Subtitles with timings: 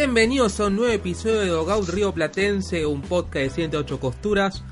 [0.00, 4.64] Bienvenidos a un nuevo episodio de Dogout Río Platense, un podcast de 108 costuras.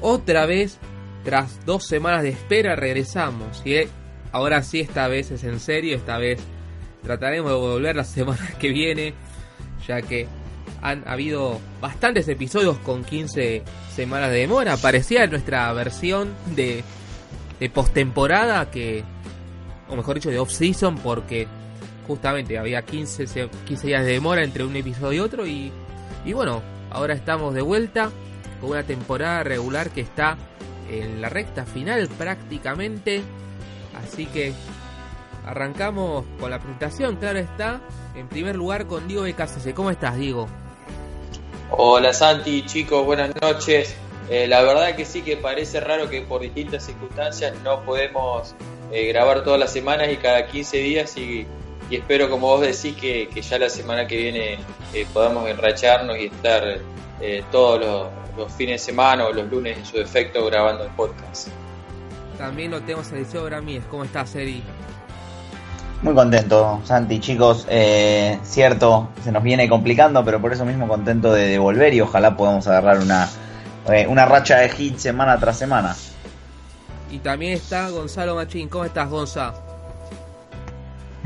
[0.00, 0.78] Otra vez,
[1.24, 3.60] tras dos semanas de espera, regresamos.
[3.66, 3.74] Y
[4.30, 6.38] ahora sí, esta vez es en serio, esta vez
[7.02, 9.14] trataremos de volver la semana que viene,
[9.84, 10.28] ya que
[10.80, 14.76] han habido bastantes episodios con 15 semanas de demora.
[14.76, 16.84] Parecía nuestra versión de,
[17.58, 19.02] de postemporada que,
[19.88, 21.48] o mejor dicho, de off-season, porque
[22.08, 25.70] justamente había 15, 15 días de demora entre un episodio y otro y,
[26.24, 28.10] y bueno, ahora estamos de vuelta
[28.60, 30.36] con una temporada regular que está
[30.90, 33.22] en la recta final prácticamente.
[34.02, 34.52] Así que
[35.46, 37.80] arrancamos con la presentación, claro está.
[38.16, 39.74] En primer lugar con Diego BKCC.
[39.74, 40.48] ¿Cómo estás, Diego?
[41.70, 43.94] Hola Santi, chicos, buenas noches.
[44.30, 48.54] Eh, la verdad que sí que parece raro que por distintas circunstancias no podemos
[48.90, 51.46] eh, grabar todas las semanas y cada 15 días y
[51.90, 54.58] y espero, como vos decís, que, ya la semana que viene
[54.92, 56.62] eh, podamos enracharnos y estar
[57.20, 57.80] eh, todos
[58.36, 61.48] los, fines de semana o los lunes en su defecto grabando el podcast.
[62.36, 63.82] También lo tenemos a Eliseo Gramíez.
[63.90, 64.62] ¿Cómo estás, Eri?
[66.02, 67.66] Muy contento, Santi, chicos.
[67.68, 72.36] Eh, cierto, se nos viene complicando, pero por eso mismo contento de, volver y ojalá
[72.36, 73.28] podamos agarrar una,
[74.06, 75.96] una racha de hits semana tras semana.
[77.10, 78.68] Y también está Gonzalo Machín.
[78.68, 79.67] ¿Cómo estás, Gonzalo?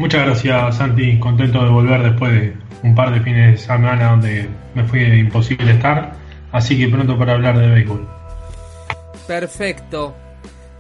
[0.03, 1.17] Muchas gracias, Santi.
[1.21, 5.71] Contento de volver después de un par de fines de semana donde me fue imposible
[5.71, 6.17] estar.
[6.51, 8.09] Así que pronto para hablar de béisbol.
[9.29, 10.17] Perfecto.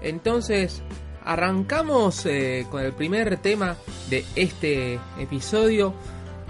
[0.03, 0.82] Entonces,
[1.25, 3.77] arrancamos eh, con el primer tema
[4.11, 5.94] de este episodio.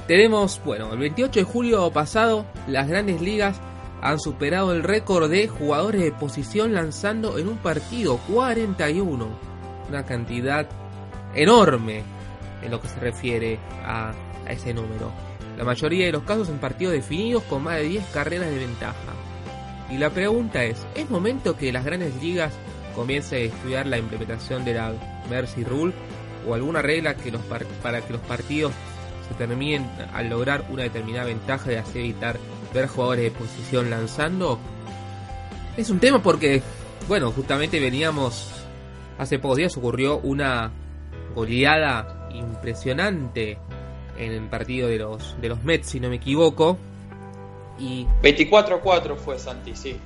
[0.07, 3.61] Tenemos, bueno, el 28 de julio pasado, las grandes ligas
[4.01, 9.29] han superado el récord de jugadores de posición lanzando en un partido, 41.
[9.91, 10.67] Una cantidad
[11.35, 12.22] enorme
[12.63, 14.13] en lo que se refiere a,
[14.49, 15.13] ese número.
[15.57, 19.13] La mayoría de los casos en partidos definidos con más de 10 carreras de ventaja.
[19.91, 22.53] Y la pregunta es, ¿es momento que las grandes ligas
[22.97, 24.93] comiencen a estudiar la implementación de la
[25.31, 25.93] Mercy Rule
[26.47, 28.73] o alguna regla que los para que los partidos
[29.29, 32.39] se terminen al lograr una determinada ventaja de así evitar
[32.73, 34.59] ver jugadores de posición lanzando?
[35.77, 36.63] Es un tema porque,
[37.09, 38.51] bueno, justamente veníamos,
[39.19, 40.71] hace pocos días ocurrió una
[41.35, 43.59] goleada impresionante
[44.17, 46.79] en el partido de los, de los Mets, si no me equivoco.
[47.79, 49.97] Y 24-4 fue Santi, sí.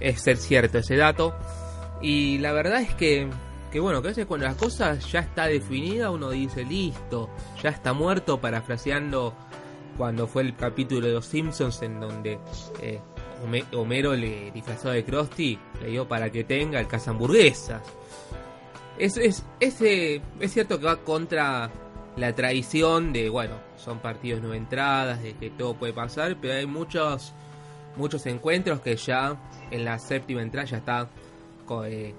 [0.00, 1.34] Es ser cierto ese dato.
[2.00, 3.28] Y la verdad es que,
[3.70, 7.30] que bueno, que a veces cuando las cosas ya está definida, uno dice, listo,
[7.62, 9.34] ya está muerto, parafraseando
[9.96, 12.38] cuando fue el capítulo de los Simpsons en donde
[12.80, 13.00] eh,
[13.74, 17.82] Homero le disfrazó de Krusty, le dio para que tenga el casa hamburguesas.
[18.98, 21.70] Es, es, es cierto que va contra
[22.16, 26.66] la tradición de, bueno, son partidos no entradas, de que todo puede pasar, pero hay
[26.66, 27.32] muchos,
[27.96, 29.36] muchos encuentros que ya
[29.70, 31.08] en la séptima entrada ya está,
[31.86, 32.14] eh,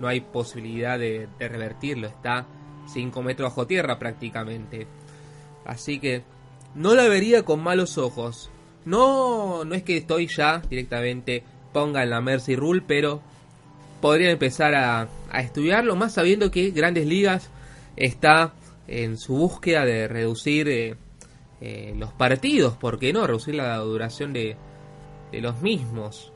[0.00, 2.46] no hay posibilidad de, revertirlo, está
[2.86, 4.86] 5 metros bajo tierra prácticamente.
[5.64, 6.24] Así que
[6.74, 8.50] no la vería con malos ojos.
[8.84, 13.20] No, no es que estoy ya directamente ponga en la Mercy Rule, pero
[14.02, 15.08] podría empezar a,
[15.40, 17.48] estudiarlo, más sabiendo que Grandes Ligas
[17.96, 18.52] está
[18.88, 20.96] en su búsqueda de reducir eh,
[21.62, 23.26] eh, los partidos, ¿por qué no?
[23.26, 24.56] Reducir la duración de,
[25.30, 26.32] de los mismos.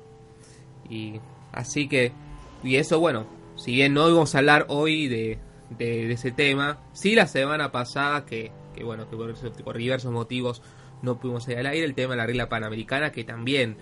[0.89, 1.21] Y
[1.53, 2.13] así que,
[2.63, 5.39] y eso bueno, si bien no íbamos a hablar hoy de,
[5.77, 9.35] de, ese tema, sí la semana pasada que, que bueno, que por,
[9.65, 10.63] por, diversos motivos
[11.03, 13.77] no pudimos ir al aire, el tema de la regla panamericana que también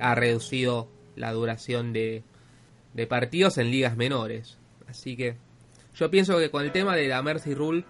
[0.00, 2.24] ha reducido la duración de,
[2.96, 4.56] de partidos en ligas menores.
[4.88, 5.36] Así que
[5.94, 7.84] yo pienso que con el tema de la Mercy Rule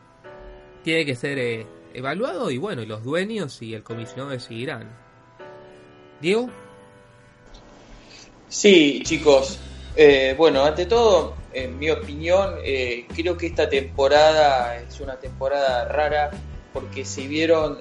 [0.82, 4.90] tiene que ser eh, evaluado y bueno, los dueños y el comisionado decidirán.
[6.20, 6.50] Diego.
[8.48, 9.60] Sí, chicos.
[9.94, 15.86] Eh, bueno, ante todo, en mi opinión, eh, creo que esta temporada es una temporada
[15.86, 16.30] rara
[16.72, 17.78] porque se vieron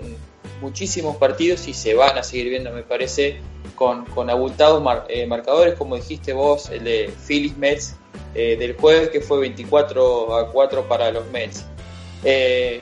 [0.61, 3.39] muchísimos partidos y se van a seguir viendo, me parece,
[3.75, 7.95] con, con abultados eh, marcadores, como dijiste vos, el de Phillies Mets
[8.33, 11.65] eh, del jueves, que fue 24 a 4 para los Mets.
[12.23, 12.81] Eh,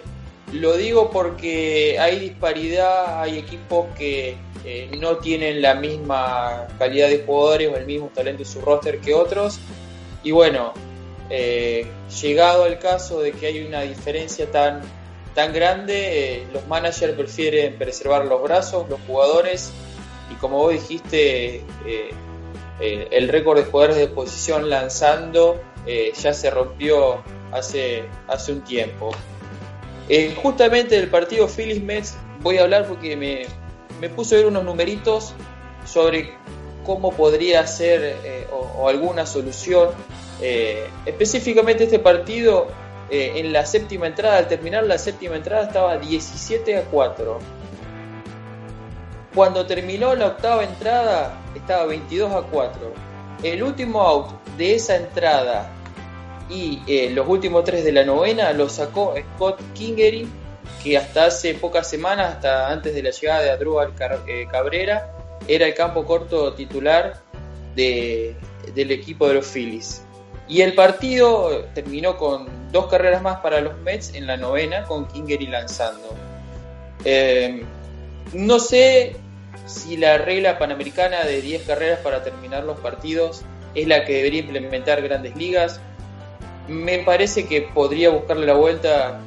[0.52, 4.38] lo digo porque hay disparidad, hay equipos que
[4.98, 9.14] no tienen la misma calidad de jugadores o el mismo talento en su roster que
[9.14, 9.60] otros.
[10.24, 10.74] Y bueno,
[12.22, 14.84] llegado el caso de que hay una diferencia tan,
[15.34, 19.72] tan grande, eh, los managers prefieren preservar los brazos, los jugadores,
[20.32, 21.64] y como vos dijiste,
[22.80, 27.22] el récord de jugadores de posición lanzando ya se rompió
[27.52, 29.12] hace, hace un tiempo.
[30.42, 33.46] justamente del partido Phillies Mets voy a hablar porque me,
[34.02, 35.34] me puse a ver unos numeritos
[35.86, 36.34] sobre
[36.86, 39.90] cómo podría ser eh, o, alguna solución.
[40.42, 42.68] Eh, específicamente este partido,
[43.14, 47.38] eh, en la séptima entrada, al terminar la séptima entrada estaba 17 a 4.
[49.36, 52.94] Cuando terminó la octava entrada estaba 22 a 4.
[53.44, 55.70] El último out de esa entrada
[56.50, 60.28] y los últimos tres de la novena lo sacó Scott Kingery
[60.84, 63.94] que hasta hace pocas semanas, hasta antes de la llegada de Adrúbal
[64.28, 65.16] eh, Cabrera,
[65.48, 67.22] era el campo corto titular
[67.76, 68.36] de,
[68.74, 70.04] del equipo de los Phillies.
[70.48, 75.08] Y el partido terminó con dos carreras más para los Mets en la novena, con
[75.08, 76.16] Kingery lanzando.
[77.06, 77.64] Eh,
[78.34, 79.16] no sé
[79.68, 83.44] si la regla panamericana de 10 carreras para terminar los partidos
[83.76, 85.80] es la que debería implementar grandes ligas.
[86.68, 89.20] Me parece que podría buscarle la vuelta,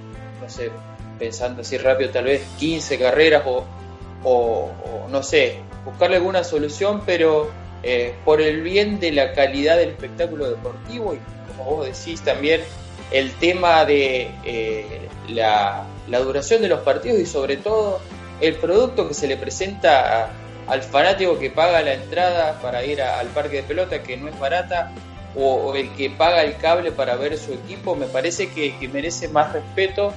[0.42, 0.70] no sé,
[1.18, 4.70] pensando así rápido, tal vez 15 carreras o,
[5.08, 7.48] no sé, buscarle alguna solución, pero
[7.84, 11.18] eh, por el bien de la calidad del espectáculo deportivo y
[11.56, 12.62] como vos decís también
[13.10, 18.00] el tema de eh, la, duración de los partidos y sobre todo
[18.40, 20.30] el producto que se le presenta
[20.66, 24.38] al fanático que paga la entrada para ir al parque de pelota, que no es
[24.38, 24.92] barata,
[25.36, 29.52] o, el que paga el cable para ver su equipo, me parece que, merece más
[29.52, 30.12] respeto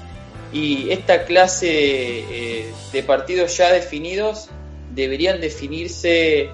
[0.51, 4.49] y esta clase eh, de partidos ya definidos
[4.95, 6.49] deberían definirse,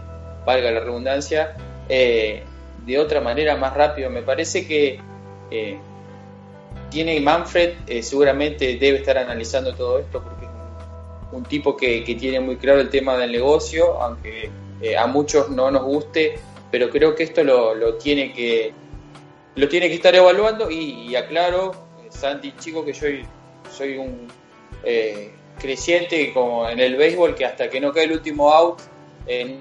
[0.46, 1.56] valga la redundancia,
[1.88, 2.44] eh,
[2.86, 4.10] de otra manera más rápido.
[4.10, 5.00] Me parece que
[6.95, 10.51] tiene Manfred, seguramente debe estar analizando todo esto porque es
[11.33, 14.50] un, tipo que, tiene muy claro el tema del negocio, aunque
[14.97, 16.39] a muchos no nos guste,
[16.71, 18.74] pero creo que esto lo, tiene que
[19.56, 21.74] lo tiene que estar evaluando y, aclaro,
[22.09, 23.07] Santi Chico, que yo
[23.69, 24.30] soy un
[24.86, 28.80] eh, creciente como en el béisbol que hasta que no cae el último out
[29.27, 29.59] eh,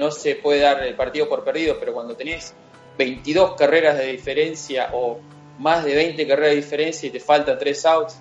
[0.00, 2.54] no se puede dar el partido por perdido, pero cuando tenés
[2.98, 5.20] 22 carreras de diferencia o
[5.62, 8.16] más de 20 carreras de diferencia y te faltan 3 outs,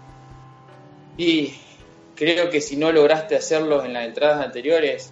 [1.17, 1.53] y
[2.15, 5.11] creo que si no lograste hacerlo en las entradas anteriores,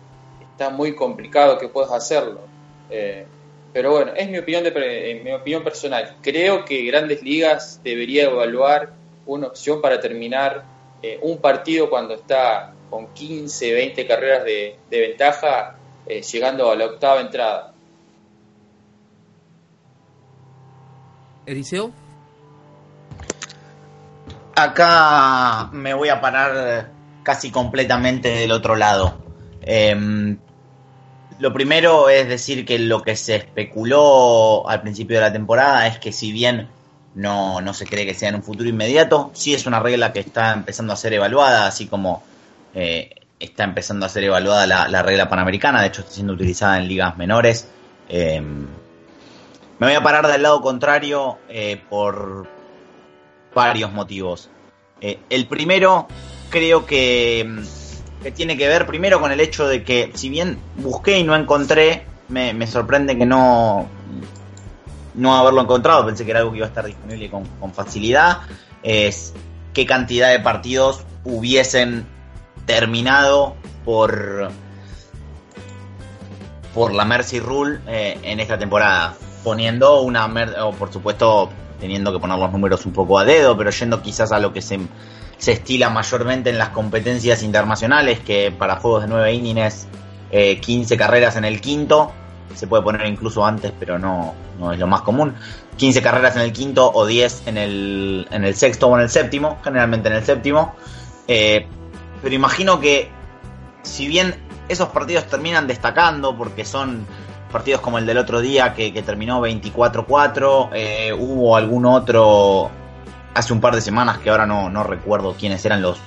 [0.52, 2.42] está muy complicado que puedas hacerlo.
[2.90, 3.26] Eh,
[3.74, 6.18] pero bueno, es mi opinión, de, mi opinión personal.
[6.22, 8.94] Creo que Grandes Ligas debería evaluar
[9.26, 10.64] una opción para terminar
[11.02, 15.78] eh, un partido cuando está con 15, 20 carreras de, ventaja,
[16.08, 17.74] eh, llegando a la octava entrada.
[21.46, 22.09] Eliseo.
[24.62, 26.92] Acá me voy a parar
[27.24, 29.18] casi completamente del otro lado.
[29.62, 30.38] Em,
[31.40, 36.00] lo primero es decir que lo que se especuló al principio de la temporada es
[36.00, 36.68] que si bien
[37.16, 39.32] no, no se cree que sea en un futuro inmediato.
[39.34, 42.22] Sí es una regla que está empezando a ser evaluada, así como
[42.74, 46.90] eh, está empezando a ser evaluada la, regla panamericana, de hecho está siendo utilizada en
[46.90, 47.70] ligas menores.
[48.10, 48.68] Em,
[49.80, 52.59] me voy a parar del lado contrario eh, por
[53.54, 54.50] varios motivos.
[55.02, 56.08] Eh, el primero
[56.50, 57.64] creo que,
[58.24, 61.36] que, tiene que ver primero con el hecho de que si bien busqué y no
[61.36, 63.88] encontré, me, me sorprende que no,
[65.20, 68.40] no haberlo encontrado, pensé que era algo que iba a estar disponible con, facilidad,
[68.84, 69.34] es
[69.74, 72.06] qué cantidad de partidos hubiesen
[72.66, 74.52] terminado por
[76.74, 80.28] por la Mercy Rule eh, en esta temporada, poniendo una,
[80.64, 81.50] o por supuesto
[81.80, 84.62] teniendo que poner los números un poco a dedo, pero yendo quizás a lo que
[84.62, 84.80] se,
[85.38, 89.88] se estila mayormente en las competencias internacionales, que para juegos de 9 innings,
[90.32, 92.12] eh, 15 carreras en el quinto,
[92.56, 95.36] se puede poner incluso antes, pero no, no es lo más común.
[95.78, 99.10] 15 carreras en el quinto o 10 en el, en el sexto o en el
[99.10, 100.76] séptimo, generalmente en el séptimo.
[101.28, 101.68] Eh,
[102.22, 103.10] pero imagino que
[103.84, 104.36] si bien
[104.68, 107.06] esos partidos terminan destacando, porque son
[107.52, 112.70] partidos como el del otro día que, terminó 24-4, eh, hubo algún otro
[113.34, 116.00] hace un par de semanas que ahora no, recuerdo quiénes eran los,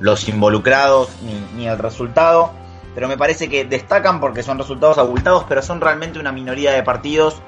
[0.00, 1.10] los involucrados
[1.56, 2.52] ni, el resultado
[2.94, 6.82] pero me parece que destacan porque son resultados abultados, pero son realmente una minoría de
[6.82, 7.40] partidos.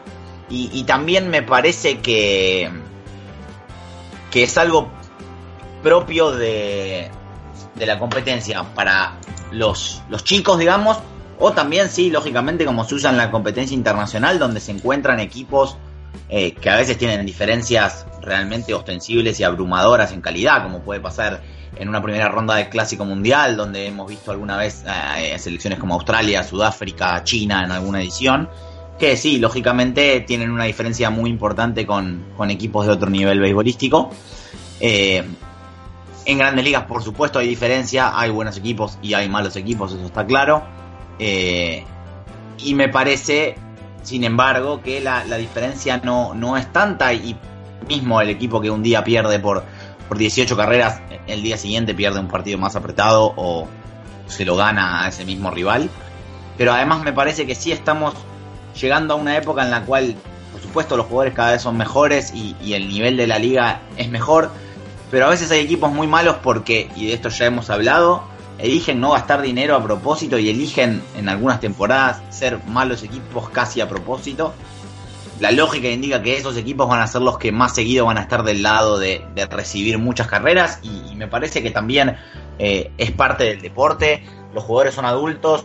[0.49, 2.71] Y, también me parece que,
[4.31, 4.90] que es algo
[5.83, 7.11] propio de,
[7.75, 9.14] de la competencia para
[9.50, 10.99] los, los chicos, digamos,
[11.39, 15.77] o también, sí, lógicamente, como se usa en la competencia internacional, donde se encuentran equipos
[16.29, 21.43] eh, que a veces tienen diferencias realmente ostensibles y abrumadoras en calidad, como puede pasar
[21.77, 24.85] en una primera ronda del Clásico Mundial, donde hemos visto alguna vez
[25.19, 28.49] eh, selecciones como Australia, Sudáfrica, China en alguna edición,
[28.99, 34.11] que sí, lógicamente tienen una diferencia muy importante con, equipos de otro nivel beisbolístico.
[34.81, 35.25] Eh,
[36.25, 40.07] en grandes ligas, por supuesto, hay diferencia, hay buenos equipos y hay malos equipos, eso
[40.07, 40.62] está claro.
[41.19, 41.85] Eh,
[42.59, 43.57] y me parece,
[44.02, 47.37] sin embargo, que la, diferencia no, no es tanta y
[47.88, 49.64] mismo el equipo que un día pierde por,
[50.09, 53.69] por 18 carreras, el día siguiente pierde un partido más apretado o
[54.26, 55.90] se lo gana a ese mismo rival.
[56.57, 58.14] Pero además me parece que sí estamos
[58.81, 60.14] llegando a una época en la cual,
[60.52, 63.81] por supuesto, los jugadores cada vez son mejores y, y el nivel de la liga
[63.97, 64.50] es mejor.
[65.11, 68.25] Pero a veces hay equipos muy malos porque, y de esto ya hemos hablado,
[68.62, 73.81] eligen no gastar dinero a propósito y eligen en algunas temporadas ser malos equipos casi
[73.81, 74.54] a propósito.
[75.40, 78.21] La lógica indica que esos equipos van a ser los que más seguido van a
[78.21, 82.16] estar del lado de, recibir muchas carreras y, me parece que también
[82.59, 84.25] eh, es parte del deporte.
[84.54, 85.64] Los jugadores son adultos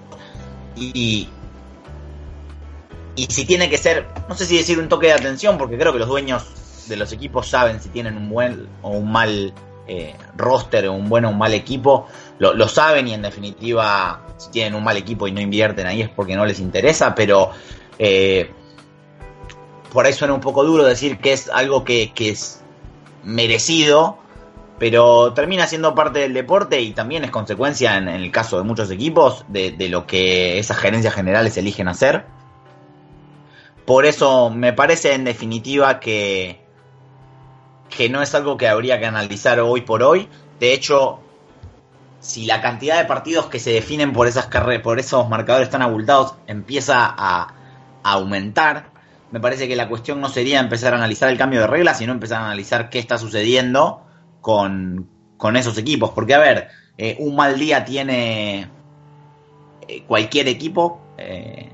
[0.75, 1.29] y,
[3.15, 5.93] y si tiene que ser, no sé si decir un toque de atención, porque creo
[5.93, 9.53] que los dueños de los equipos saben si tienen un buen o un mal
[9.87, 12.07] eh, roster o un buen o un mal equipo
[12.39, 16.09] lo, saben y en definitiva si tienen un mal equipo y no invierten ahí es
[16.09, 17.51] porque no les interesa, pero
[17.97, 18.51] eh,
[19.91, 22.61] por ahí suena un poco duro decir que es algo que, es
[23.23, 24.19] merecido,
[24.77, 28.91] pero termina siendo parte del deporte y también es consecuencia en, el caso de muchos
[28.91, 32.25] equipos de, de, lo que esas gerencias generales eligen hacer.
[33.85, 36.61] Por eso me parece en definitiva que,
[37.89, 40.27] que no es algo que habría que analizar hoy por hoy.
[40.59, 41.21] De hecho,
[42.27, 45.81] si la cantidad de partidos que se definen por esas carreras, por esos marcadores tan
[45.81, 47.53] abultados empieza a,
[48.03, 48.89] aumentar,
[49.31, 52.11] me parece que la cuestión no sería empezar a analizar el cambio de reglas, sino
[52.11, 54.01] empezar a analizar qué está sucediendo
[54.41, 55.07] con,
[55.55, 56.11] esos equipos.
[56.11, 56.67] Porque, a ver,
[56.97, 58.69] eh, un mal día tiene
[59.87, 61.01] eh, cualquier equipo.
[61.17, 61.69] Eh,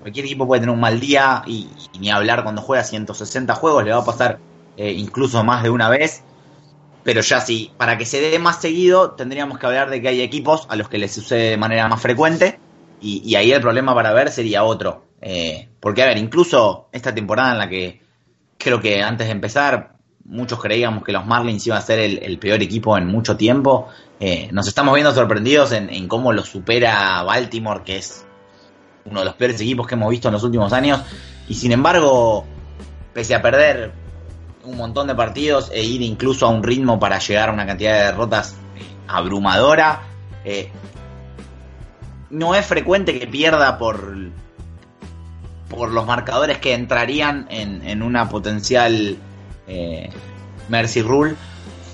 [0.00, 3.84] cualquier equipo puede tener un mal día y, y, ni hablar cuando juega 160 juegos,
[3.84, 4.38] le va a pasar
[4.78, 6.22] incluso más de una vez.
[7.06, 10.22] Pero ya sí, para que se dé más seguido, tendríamos que hablar de que hay
[10.22, 12.58] equipos a los que les sucede de manera más frecuente.
[13.00, 15.04] Y, ahí el problema para ver sería otro.
[15.20, 18.00] Eh, porque, a ver, incluso esta temporada en la que
[18.58, 19.92] creo que antes de empezar,
[20.24, 23.86] muchos creíamos que los Marlins iban a ser el, peor equipo en mucho tiempo.
[24.18, 28.26] Eh, nos estamos viendo sorprendidos en, en cómo lo supera Baltimore, que es
[29.04, 31.02] uno de los peores equipos que hemos visto en los últimos años.
[31.46, 32.44] Y sin embargo,
[33.14, 33.92] pese a perder
[34.66, 37.92] un montón de partidos e ir incluso a un ritmo para llegar a una cantidad
[37.98, 38.56] de derrotas
[39.08, 40.02] abrumadora.
[40.44, 40.70] Eh,
[42.30, 44.14] no es frecuente que pierda por,
[45.68, 49.16] por los marcadores que entrarían en, una potencial
[49.68, 50.10] eh,
[50.68, 51.36] Mercy Rule.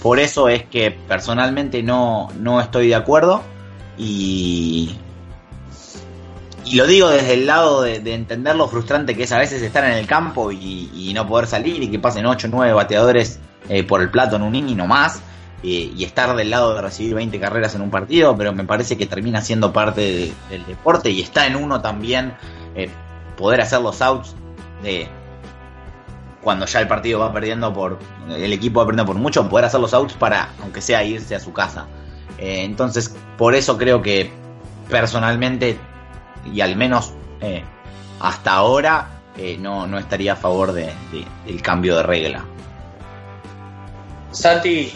[0.03, 3.43] Por eso es que personalmente no, no estoy de acuerdo.
[3.99, 4.97] Y,
[6.65, 9.85] y lo digo desde el lado de, entender lo frustrante que es a veces estar
[9.85, 13.39] en el campo y, no poder salir y que pasen 8 o 9 bateadores
[13.69, 15.21] eh, por el plato en un inning no más
[15.63, 18.97] eh, y estar del lado de recibir 20 carreras en un partido, pero me parece
[18.97, 22.35] que termina siendo parte del deporte y está en uno también
[22.75, 22.89] eh,
[23.37, 24.35] poder hacer los outs
[24.83, 25.07] de
[26.43, 29.81] cuando ya el partido va perdiendo por el equipo va perdiendo por mucho, poder hacer
[29.81, 31.87] los outs para aunque sea irse a su casa.
[32.39, 34.33] entonces, por eso creo que
[34.89, 35.79] personalmente
[36.51, 37.63] y al menos eh,
[38.21, 40.93] hasta ahora eh, no, no, estaría a favor de,
[41.47, 42.45] del cambio de regla.
[44.31, 44.93] Santi,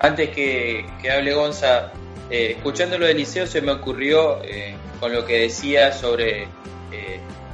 [0.00, 1.92] antes que, hable Gonza,
[2.30, 4.40] eh, escuchando lo de Liceo se me ocurrió
[5.00, 6.48] con lo que decía sobre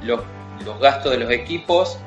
[0.02, 0.20] los,
[0.64, 1.98] los, gastos de los equipos,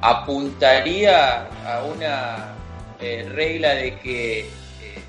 [0.00, 2.54] apuntaría a una
[3.00, 4.50] regla de que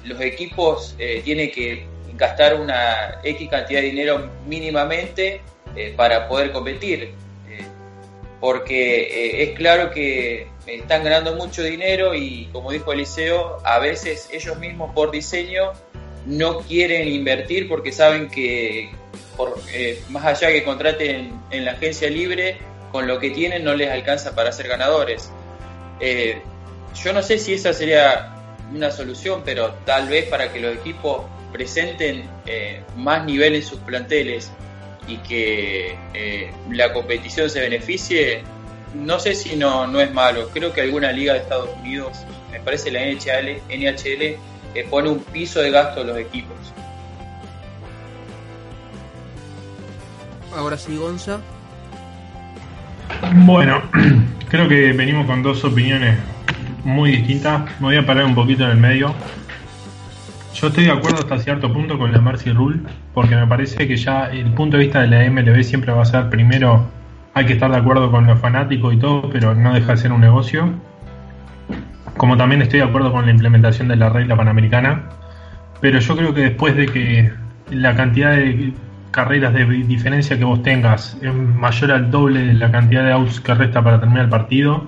[0.05, 5.41] los equipos tienen que gastar una X cantidad de dinero mínimamente
[5.75, 7.13] eh, para poder competir.
[7.50, 7.65] Eh,
[8.39, 14.29] porque eh, es claro que están ganando mucho dinero y como dijo Eliseo, a veces
[14.32, 15.74] ellos mismos por diseño
[16.25, 18.91] no quieren invertir porque saben que
[19.36, 19.58] por,
[20.10, 22.60] más allá que contraten en la agencia libre,
[22.91, 25.32] con lo que tienen no les alcanza para ser ganadores.
[26.00, 28.34] yo no sé si esa sería
[28.74, 33.79] una solución, pero tal vez para que los equipos presenten eh, más nivel en sus
[33.79, 34.51] planteles
[35.07, 38.43] y que eh, la competición se beneficie,
[38.93, 40.50] no sé si no, no es malo.
[40.53, 42.17] Creo que alguna liga de Estados Unidos
[42.51, 44.38] me parece la NHL, NHL
[44.89, 46.57] pone un piso de gasto a los equipos.
[50.55, 51.39] Ahora sí, Gonza.
[53.45, 53.81] Bueno,
[54.50, 56.17] creo que venimos con dos opiniones
[56.83, 57.63] muy distintas.
[57.79, 59.13] Me voy a parar un poquito en el medio.
[60.53, 62.79] Yo estoy de acuerdo hasta cierto punto con la Mercy Rule,
[63.13, 66.05] porque me parece que ya el punto de vista de la MLB siempre va a
[66.05, 66.86] ser primero,
[67.33, 70.12] hay que estar de acuerdo con los fanáticos y todo, pero no deja de ser
[70.12, 70.72] un negocio.
[72.17, 75.10] Como también estoy de acuerdo con la implementación de la regla panamericana,
[75.81, 77.31] pero yo creo que después de que
[77.72, 78.74] la cantidad de
[79.10, 83.39] carreras de diferencia que vos tengas es mayor al doble de la cantidad de outs
[83.39, 84.86] que resta para terminar el partido,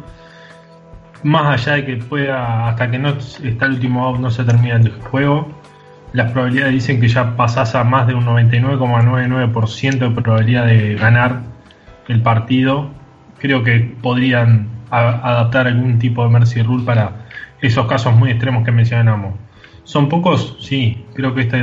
[1.26, 4.76] más allá de que pueda, hasta que no está el último out, no se termina
[4.76, 5.50] el juego,
[6.14, 11.42] las probabilidades dicen que ya pasás a más de un 99,99% de probabilidad de ganar
[12.08, 12.92] el partido.
[13.40, 17.26] Creo que podrían adaptar algún tipo de mercy rule para
[17.60, 19.34] esos casos muy extremos que mencionamos.
[19.84, 20.58] ¿Son pocos?
[20.62, 21.58] Sí, creo que esta,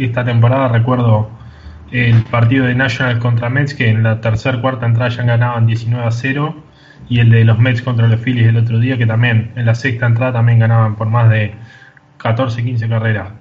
[0.00, 1.30] esta temporada recuerdo
[1.92, 6.04] el partido de National contra Mets, que en la tercera cuarta entrada ya ganaban 19
[6.04, 6.63] a 0,
[7.08, 9.74] y el de los Mets contra los Phillies el otro día, que también en la
[9.74, 11.54] sexta entrada también ganaban por más de
[12.18, 13.32] 14, 15 carreras.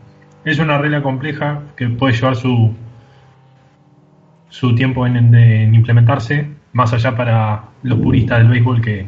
[0.45, 2.75] Es una regla compleja que puede llevar su,
[4.49, 9.07] su tiempo en, en, implementarse, más allá para los puristas del béisbol que,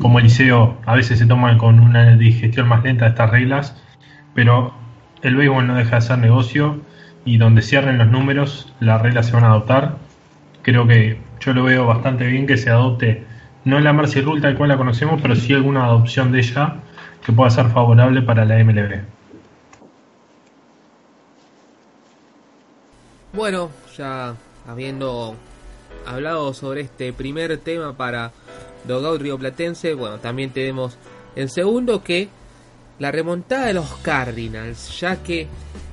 [0.00, 3.82] como Eliseo, a veces se toman con una digestión más lenta de estas reglas,
[4.34, 4.74] pero
[5.22, 6.80] el béisbol no deja de ser negocio
[7.24, 9.96] y donde cierren los números las reglas se van a adoptar.
[10.62, 13.24] Creo que yo lo veo bastante bien que se adopte,
[13.64, 16.76] no la Mercy Rule tal cual la conocemos, pero sí alguna adopción de ella
[17.24, 19.00] que pueda ser favorable para la MLB.
[23.32, 24.34] Bueno, ya
[24.66, 25.36] habiendo
[26.06, 28.32] hablado sobre este primer tema para
[28.84, 30.98] Dogout Río Platense, bueno, también tenemos
[31.36, 32.28] el segundo que
[32.98, 35.46] la remontada de los Cardinals, ya que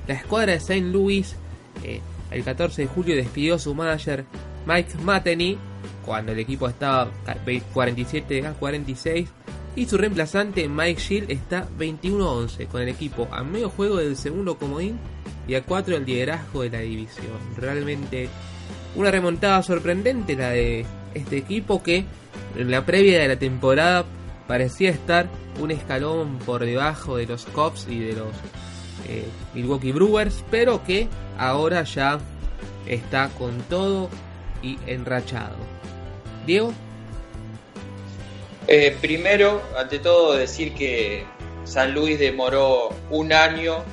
[0.06, 0.80] la escuadra de St.
[0.80, 1.36] Louis
[1.84, 4.24] eh, el 14 de julio despidió a su manager
[4.66, 5.58] Mike Mateny
[6.08, 7.10] cuando el equipo estaba
[7.74, 9.28] 47 a 46
[9.76, 14.56] y su reemplazante Mike Shield está 21-11 con el equipo a medio juego del segundo
[14.56, 14.98] comodín
[15.46, 17.36] y a 4 del liderazgo de la división.
[17.58, 18.30] Realmente
[18.96, 22.06] una remontada sorprendente la de este equipo que
[22.56, 24.06] en la previa de la temporada
[24.46, 25.28] parecía estar
[25.60, 28.32] un escalón por debajo de los Cubs y de los
[29.06, 32.18] eh, Milwaukee Brewers, pero que ahora ya
[32.86, 34.08] está con todo
[34.62, 35.77] y enrachado.
[36.48, 36.72] Diego.
[38.66, 41.24] Eh, primero, ante todo, decir que
[41.64, 43.84] San Luis demoró un año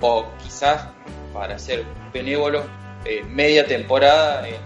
[0.00, 0.88] o quizás,
[1.32, 2.64] para ser benévolo,
[3.04, 4.56] eh, media temporada en,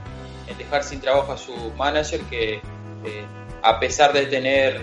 [0.56, 2.60] dejar sin trabajo a su manager que
[3.62, 4.80] a pesar de tener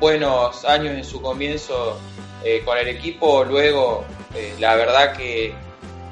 [0.00, 2.00] buenos años en su comienzo
[2.42, 3.44] eh, con el equipo.
[3.44, 5.52] Luego, eh, la verdad que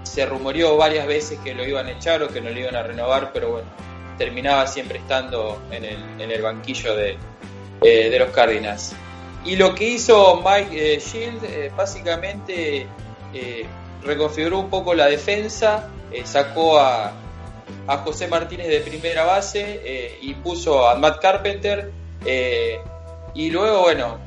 [0.03, 2.83] se rumoreó varias veces que lo iban a echar o que no lo iban a
[2.83, 3.69] renovar, pero bueno,
[4.19, 7.17] terminaba siempre estando en el, en el banquillo de,
[7.83, 8.93] eh, de los Cardinals.
[9.45, 12.87] Y lo que hizo Mike Shield, básicamente
[14.03, 15.89] reconfiguró un poco la defensa,
[16.25, 17.13] sacó a,
[17.87, 21.93] a José Martínez de primera base y puso a Matt Carpenter.
[23.35, 24.19] y luego, bueno,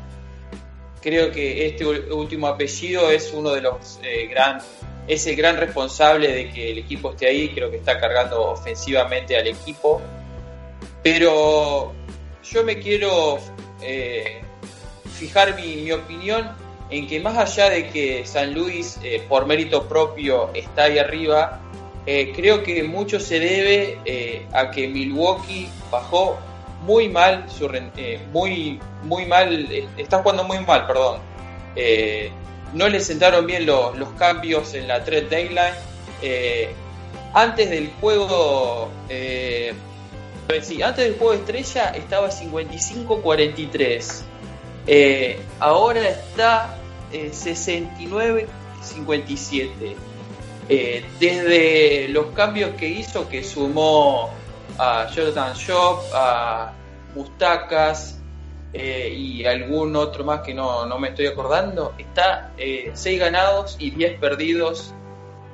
[1.01, 4.59] creo que este último apellido es uno de los eh, gran
[5.07, 9.37] es el gran responsable de que el equipo esté ahí creo que está cargando ofensivamente
[9.37, 10.01] al equipo
[11.03, 11.93] pero
[12.43, 13.39] yo me quiero
[13.81, 14.41] eh,
[15.13, 16.49] fijar mi, opinión
[16.89, 21.59] en que más allá de que San Luis eh, por mérito propio está ahí arriba
[22.05, 26.37] creo que mucho se debe a que Milwaukee bajó
[26.81, 31.19] muy mal, su, eh, muy, muy mal, eh, está jugando muy mal, perdón.
[31.75, 32.31] Eh,
[32.73, 35.75] no le sentaron bien los cambios en la trade deadline.
[37.33, 38.89] antes del juego,
[40.61, 44.23] sí, antes del juego estrella estaba 55-43.
[45.59, 46.77] ahora está
[47.11, 48.47] 69-57.
[51.19, 54.29] desde los cambios que hizo, que sumó
[54.77, 56.71] a Jonathan Shop, a
[57.13, 58.20] Mustacas
[58.73, 63.91] eh, y algún otro más que no, me estoy acordando, está 6 eh, ganados y
[63.91, 64.93] 10 perdidos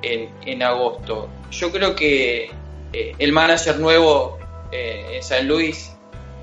[0.02, 1.28] en, en, agosto.
[1.50, 2.52] Yo creo que
[2.92, 4.38] eh, el manager nuevo
[4.70, 5.96] en San Luis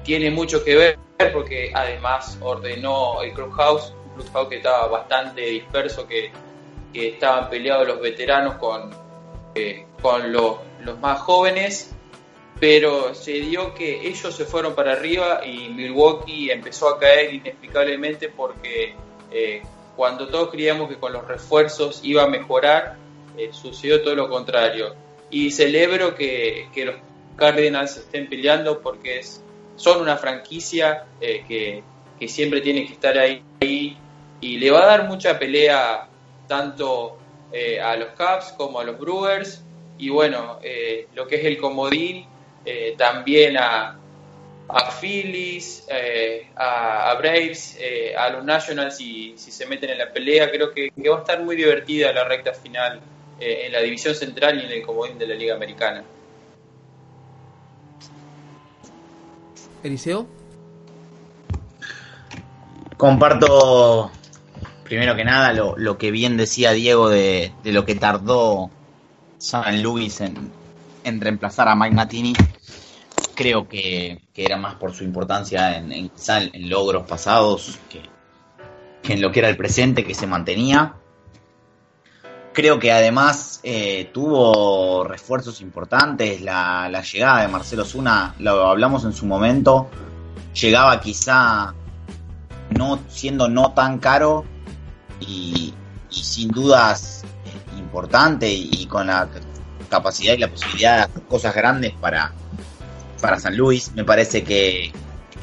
[0.04, 1.00] tiene mucho que ver
[1.32, 6.32] porque además ordenó el Clubhouse, un Clubhouse que estaba bastante disperso, que,
[6.94, 8.90] estaban peleados los veteranos con,
[10.02, 11.95] con los, los más jóvenes
[12.60, 18.30] pero se dio que ellos se fueron para arriba y Milwaukee empezó a caer inexplicablemente
[18.30, 18.96] porque
[19.32, 19.62] eh,
[19.96, 22.96] cuando todos creíamos que con los refuerzos iba a mejorar,
[23.38, 24.96] eh, sucedió todo lo contrario.
[25.30, 26.96] Y celebro que, los
[27.36, 29.44] Cardinals estén peleando porque es,
[29.76, 31.84] son una franquicia eh, que,
[32.18, 36.08] que, siempre tiene que estar ahí, y le va a dar mucha pelea
[36.48, 37.18] tanto
[37.82, 39.64] a los Cubs como a los Brewers
[39.98, 40.60] y bueno,
[41.14, 42.26] lo que es el comodín
[42.66, 43.98] eh, también a,
[44.68, 50.12] a Phillies, eh, a, Braves, eh, a los Nationals si, si se meten en la
[50.12, 50.50] pelea.
[50.50, 53.00] Creo que, va a estar muy divertida la recta final
[53.38, 56.04] en la división central y en el comodín de la Liga Americana.
[59.84, 60.26] Eliseo.
[62.98, 64.10] Comparto
[64.86, 68.70] primero que nada lo, lo que bien decía Diego de, de lo que tardó
[69.38, 70.52] San Luis en,
[71.04, 72.34] en reemplazar a Mike Matini
[73.36, 78.02] creo que, era más por su importancia en, en, en logros pasados que,
[79.14, 80.96] en lo que era el presente que se mantenía.
[82.54, 89.12] Creo que además eh, tuvo refuerzos importantes, la, llegada de Marcelo Zuna, lo hablamos en
[89.12, 89.90] su momento,
[90.54, 91.74] llegaba quizá
[92.78, 94.46] no siendo no tan caro
[95.20, 95.74] y,
[96.10, 97.26] sin dudas
[97.78, 99.28] importante y con la
[99.90, 102.34] capacidad y la posibilidad de hacer cosas grandes para,
[103.26, 103.92] para San Luis.
[103.96, 104.92] Me parece que,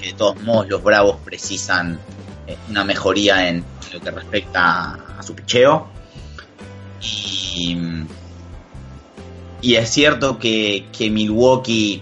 [0.01, 1.99] de todos modos los Bravos precisan
[2.47, 5.88] eh, una mejoría en lo que respecta a su picheo.
[7.01, 7.77] Y,
[9.62, 12.01] es cierto que, que, Milwaukee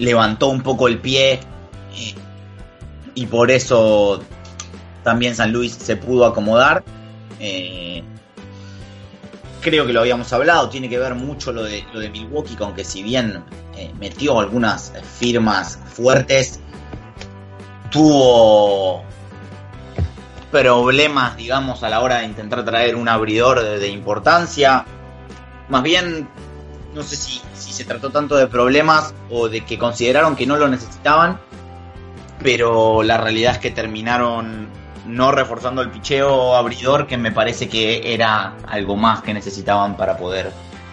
[0.00, 1.34] levantó un poco el pie
[1.94, 2.14] eh,
[3.14, 4.20] y por eso
[5.04, 6.82] también San Luis se pudo acomodar.
[7.38, 8.02] Eh,
[9.68, 12.84] creo que lo habíamos hablado, tiene que ver mucho lo de, lo de Milwaukee, que
[12.84, 13.44] si bien
[13.76, 16.60] eh, metió algunas firmas fuertes,
[17.90, 19.04] tuvo
[20.50, 24.86] problemas, digamos, a la hora de intentar traer un abridor de, importancia.
[25.68, 26.28] Más bien,
[26.94, 30.68] no sé si se trató tanto de problemas o de que consideraron que no lo
[30.68, 31.38] necesitaban,
[32.42, 34.77] pero la realidad es que terminaron
[35.08, 40.16] no reforzando el picheo abridor, que me parece que era algo más que necesitaban para
[40.16, 40.52] poder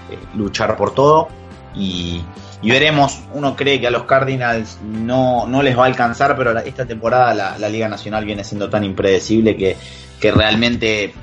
[0.10, 1.28] eh, luchar por todo.
[1.76, 2.24] Y,
[2.64, 6.86] veremos, uno cree que a los Cardinals no, no les va a alcanzar, pero esta
[6.86, 9.78] temporada la, Liga Nacional viene siendo tan impredecible que,
[10.20, 11.14] que realmente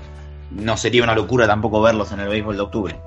[0.50, 3.00] no sería una locura tampoco verlos en el béisbol de octubre.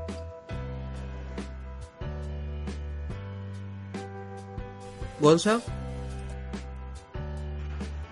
[5.19, 5.61] Gonza.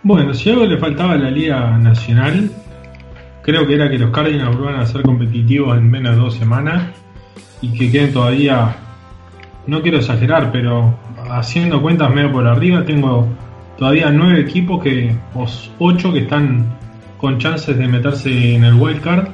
[0.05, 2.51] Bueno, si algo le faltaba a la Liga Nacional,
[3.41, 6.89] creo que era que los Cardinals vuelvan a ser competitivos en menos de dos semanas
[7.61, 8.75] y que queden todavía,
[9.65, 10.93] no quiero exagerar, pero
[11.31, 13.29] haciendo cuentas medio por arriba, tengo
[13.77, 15.47] todavía nueve equipos que, o
[15.79, 16.65] ocho que están
[17.17, 19.29] con chances de meterse en el wild card.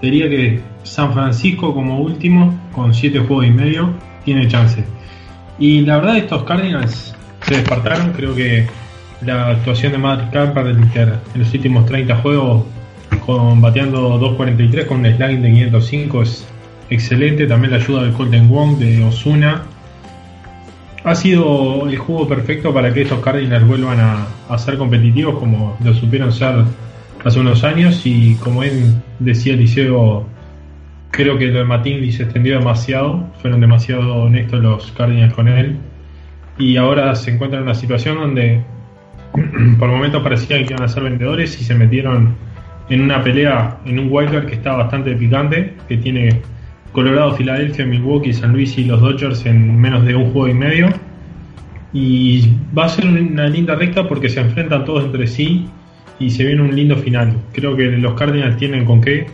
[0.00, 3.90] Diría que San Francisco como último, con siete juegos y medio,
[4.24, 4.86] tiene chances.
[5.58, 8.66] Y la verdad estos Cardinals se despertaron, creo que
[9.24, 12.64] la actuación de Matt Carpenter en los últimos 30 juegos,
[13.24, 16.46] con bateando 2.43 con un slugging de 505 es
[16.90, 17.46] excelente.
[17.46, 19.62] También la ayuda del Colton Wong de Osuna.
[21.04, 25.94] Ha sido el juego perfecto para que estos Cardinals vuelvan a, ser competitivos como lo
[25.94, 26.64] supieron ser
[27.24, 28.02] hace unos años.
[28.04, 30.26] Y como él decía Liceo,
[31.10, 33.24] creo que lo de Matinli se extendió demasiado.
[33.40, 35.76] Fueron demasiado honestos los Cardinals con él.
[36.58, 38.62] Y ahora se encuentra en una situación donde
[39.78, 42.34] por momentos parecía que iban a ser vendedores y se metieron
[42.88, 46.42] en una pelea en un wildcard que está bastante picante, que tiene
[46.92, 50.88] Colorado, Filadelfia, Milwaukee, San Luis y los Dodgers en menos de un juego y medio.
[51.94, 55.68] Y va a ser una linda recta porque se enfrentan todos entre sí
[56.18, 57.34] y se viene un lindo final.
[57.52, 59.26] Creo que los Cardinals tienen con qué.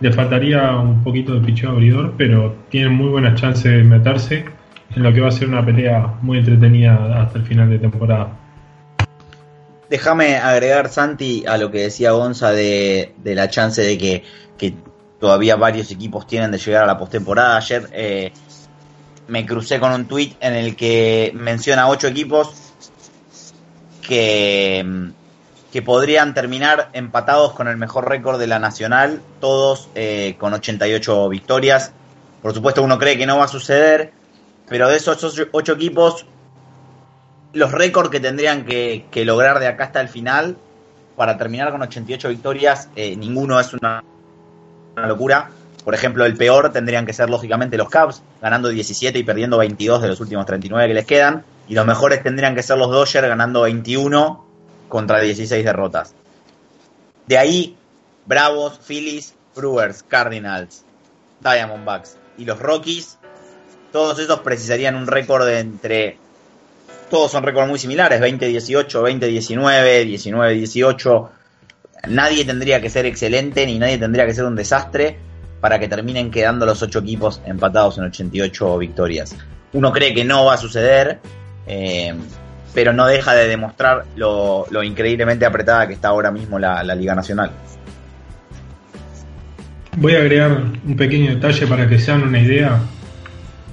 [0.00, 4.44] Le faltaría un poquito de picheo abridor, pero tienen muy buenas chances de meterse
[4.94, 8.28] en lo que va a ser una pelea muy entretenida hasta el final de temporada.
[9.90, 14.74] Déjame agregar, Santi, a lo que decía Gonza de, la chance de que,
[15.18, 17.56] todavía varios equipos tienen de llegar a la postemporada.
[17.56, 18.32] Ayer eh,
[19.26, 22.52] me crucé con un tweet en el que menciona ocho equipos
[24.00, 25.10] que,
[25.72, 31.28] que podrían terminar empatados con el mejor récord de la Nacional, todos eh, con 88
[31.28, 31.92] victorias.
[32.42, 34.12] Por supuesto, uno cree que no va a suceder,
[34.68, 36.26] pero de esos ocho equipos,
[37.58, 40.56] los récords que tendrían que, lograr de acá hasta el final
[41.16, 44.02] para terminar con 88 victorias, eh, ninguno es una,
[44.96, 45.50] locura,
[45.84, 50.02] por ejemplo, el peor tendrían que ser lógicamente los Cubs, ganando 17 y perdiendo 22
[50.02, 51.44] de los últimos 39 que les quedan.
[51.68, 54.44] Y los mejores tendrían que ser los Dodgers, ganando 21
[54.88, 56.14] contra 16 derrotas.
[57.26, 57.76] De ahí,
[58.26, 60.84] Bravos, Phillies, Brewers, Cardinals,
[61.40, 63.18] Diamondbacks y los Rockies,
[63.92, 66.18] todos esos precisarían un récord de entre...
[67.10, 71.28] Todos son récords muy similares, 20-18, 20-19, 19-18.
[72.08, 75.18] Nadie tendría que ser excelente ni nadie tendría que ser un desastre
[75.60, 79.34] para que terminen quedando los ocho equipos empatados en 88 victorias.
[79.72, 81.18] Uno cree que no va a suceder,
[81.66, 82.14] eh,
[82.74, 87.14] pero no deja de demostrar lo, increíblemente apretada que está ahora mismo la, la Liga
[87.14, 87.50] Nacional.
[89.96, 92.78] Voy a agregar un pequeño detalle para que sean una idea.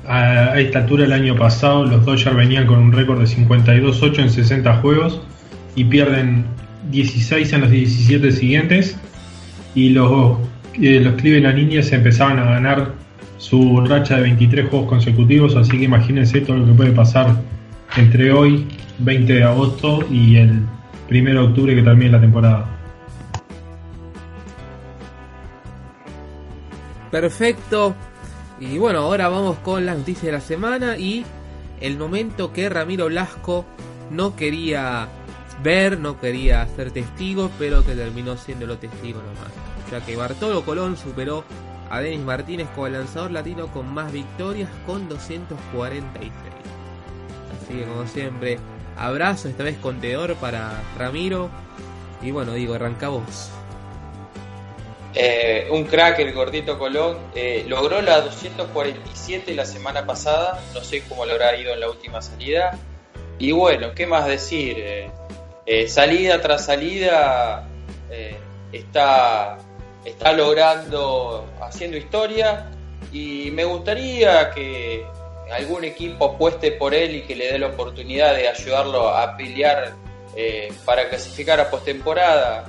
[0.07, 4.29] A esta altura el año pasado los Dodgers venían con un récord de 52-8 en
[4.29, 5.21] 60 juegos
[5.75, 6.45] y pierden
[6.91, 8.97] 16 en los 17 siguientes
[9.73, 10.37] y los,
[10.79, 12.93] eh, los Cleveland Indians empezaban a ganar
[13.37, 17.35] su racha de 23 juegos consecutivos, así que imagínense todo lo que puede pasar
[17.97, 18.67] entre hoy,
[18.99, 20.61] 20 de agosto, y el
[21.09, 22.65] 1 de octubre que termine la temporada.
[27.11, 27.95] Perfecto.
[28.59, 31.25] Y bueno, ahora vamos con las noticias de la semana y
[31.81, 33.65] el momento que Ramiro Blasco
[34.11, 35.09] no quería
[35.61, 39.51] ver, no quería ser testigo, pero que terminó siendo lo testigo nomás.
[39.91, 41.43] Ya que Bartolo Colón superó
[41.89, 46.31] a Denis Martínez como lanzador latino con más victorias con 246.
[47.61, 48.57] Así que como siempre,
[48.97, 49.99] abrazo esta vez con
[50.39, 51.49] para Ramiro.
[52.21, 53.51] Y bueno, digo, arranca vos.
[55.17, 57.17] Eh, un crack el gordito Colón.
[57.35, 60.61] Eh, logró la 247 la semana pasada.
[60.73, 62.77] No sé cómo le habrá ido en la última salida.
[63.39, 64.75] Y bueno, ¿qué más decir?
[65.65, 67.67] Eh, salida tras salida
[68.71, 69.57] está,
[70.03, 72.69] está logrando, haciendo historia.
[73.13, 75.05] Y me gustaría que
[75.49, 79.93] algún equipo apueste por él y que le dé la oportunidad de ayudarlo a pelear
[80.83, 82.65] para clasificar a postemporada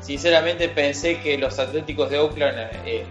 [0.00, 3.04] sinceramente pensé que los Atléticos de Oakland eh,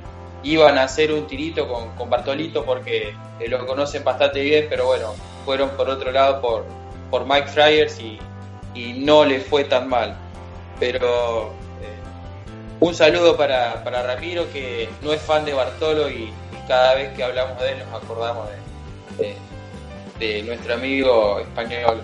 [0.43, 5.13] iban a hacer un tirito con, Bartolito porque eh, lo conocen bastante bien, pero bueno,
[5.45, 6.65] fueron por otro lado por,
[7.09, 8.19] por Mike Fryers y,
[8.99, 10.15] no le fue tan mal.
[10.79, 11.47] Pero
[11.81, 11.97] eh,
[12.79, 16.31] un saludo para, Ramiro que no es fan de Bartolo y,
[16.67, 18.49] cada vez que hablamos de él nos acordamos
[20.19, 22.03] de nuestro amigo español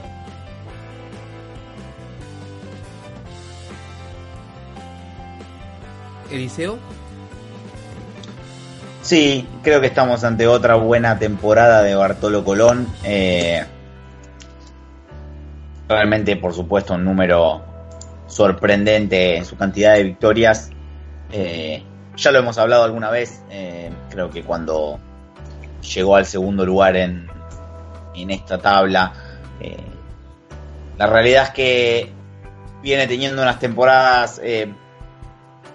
[6.35, 6.79] Eliseo.
[9.03, 12.87] Sí, creo que estamos ante otra buena temporada de Bartolo Colón.
[13.03, 13.61] Eh,
[15.89, 17.61] realmente, por supuesto, un número
[18.27, 20.69] sorprendente en su cantidad de victorias.
[21.33, 21.83] Eh,
[22.15, 24.99] ya lo hemos hablado alguna vez, eh, creo que cuando
[25.81, 27.27] llegó al segundo lugar en,
[28.15, 29.11] en esta tabla.
[30.97, 32.11] la realidad es que
[32.81, 34.39] viene teniendo unas temporadas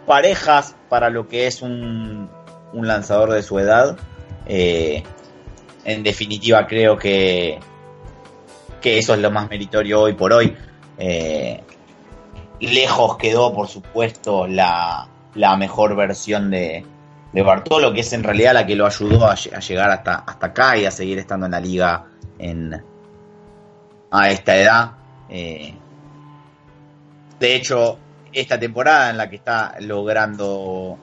[0.09, 2.29] parejas para lo que es un,
[2.73, 3.97] lanzador de su edad.
[4.47, 5.05] Eh,
[5.85, 7.61] en definitiva, creo que,
[8.81, 10.57] que eso es lo más meritorio hoy por hoy.
[10.99, 11.63] Eh,
[12.61, 15.09] lejos quedó, por supuesto, la,
[15.57, 16.85] mejor versión de,
[17.33, 20.77] de, Bartolo, que es en realidad la que lo ayudó a, llegar hasta, hasta acá
[20.77, 22.07] y a seguir estando en la liga
[22.39, 22.83] en,
[24.11, 24.93] a esta edad.
[25.29, 25.75] Eh,
[27.39, 27.99] de hecho,
[28.33, 30.99] esta temporada en la que está logrando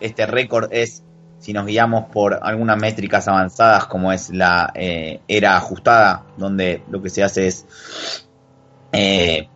[0.00, 1.02] este récord es,
[1.38, 7.02] si nos guiamos por algunas métricas avanzadas como es la eh, era ajustada, donde lo
[7.02, 7.66] que se hace es
[8.92, 9.48] eh,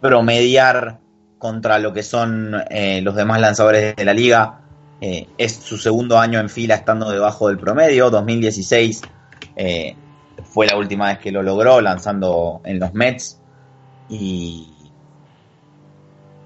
[0.00, 1.00] promediar
[1.38, 4.58] contra lo que son eh, los demás lanzadores de la liga.
[5.00, 8.08] es su segundo año en fila estando debajo del promedio.
[8.08, 9.02] 2016
[10.44, 13.40] fue la última vez que lo logró lanzando en los Mets.
[14.08, 14.71] Y,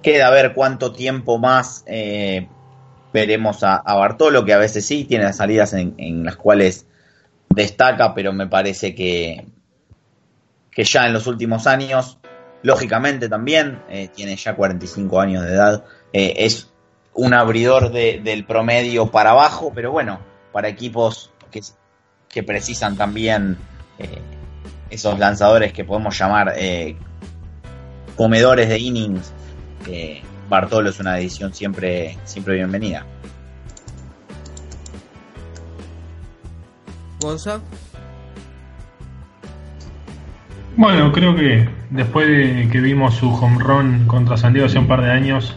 [0.07, 2.47] Queda a ver cuánto tiempo más eh,
[3.13, 6.87] veremos a, Bartolo, que a veces sí tiene salidas en, las cuales
[7.49, 9.49] destaca, pero me parece que,
[10.71, 12.21] que ya en los últimos años,
[12.63, 16.71] lógicamente también, eh, tiene ya 45 años de edad, eh, es
[17.13, 20.21] un abridor del promedio para abajo, pero bueno,
[20.53, 21.63] para equipos que,
[22.29, 23.59] que precisan también
[24.89, 26.55] esos lanzadores que podemos llamar
[28.15, 29.33] comedores de innings
[30.49, 33.05] Bartolo es una edición siempre, siempre bienvenida.
[37.21, 37.61] Gonza.
[40.77, 44.87] Bueno, creo que después de que vimos su home run contra San Diego hace un
[44.87, 45.57] par de años,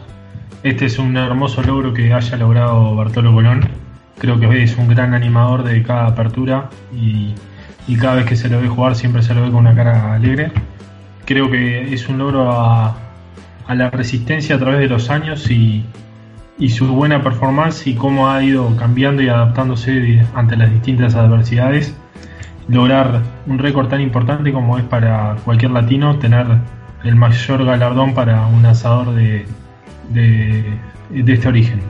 [0.64, 3.70] este es un hermoso logro que haya logrado Bartolo Colón.
[4.18, 7.36] Creo que es un gran animador de cada apertura y,
[8.00, 10.52] cada vez que se lo ve jugar siempre se lo ve con una cara alegre.
[11.26, 13.09] Creo que es un logro a,
[13.76, 15.86] la resistencia a través de los años y,
[16.60, 21.96] y su buena performance y cómo ha ido cambiando y adaptándose ante las distintas adversidades.
[22.68, 26.46] Lograr un récord tan importante como es para cualquier latino tener
[27.04, 29.46] el mayor galardón para un asador de,
[30.10, 30.80] de,
[31.34, 31.82] este origen.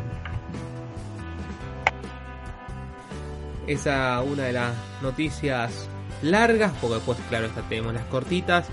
[3.68, 5.90] Esa una de las noticias
[6.22, 8.70] largas, porque después, claro, tenemos las cortitas.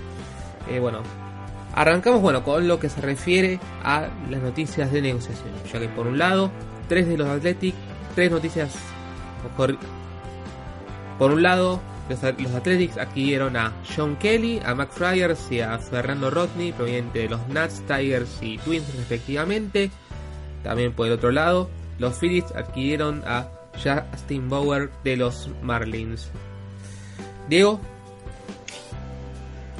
[0.69, 0.99] Eh, bueno,
[1.77, 6.07] arrancamos bueno con lo que se refiere a las noticias de negociación, ya que por
[6.07, 6.51] un lado,
[6.89, 7.75] tres de los Athletic,
[8.15, 8.73] tres noticias
[9.55, 9.77] por,
[11.31, 16.71] un lado, los, Athletics adquirieron a John Kelly, a Mac Fryers y a Fernando Rodney,
[16.71, 19.91] proveniente de los Nats, Tigers y Twins respectivamente.
[20.63, 26.31] También por el otro lado, los Phillies adquirieron a Justin Bauer de los Marlins.
[27.47, 27.79] Diego.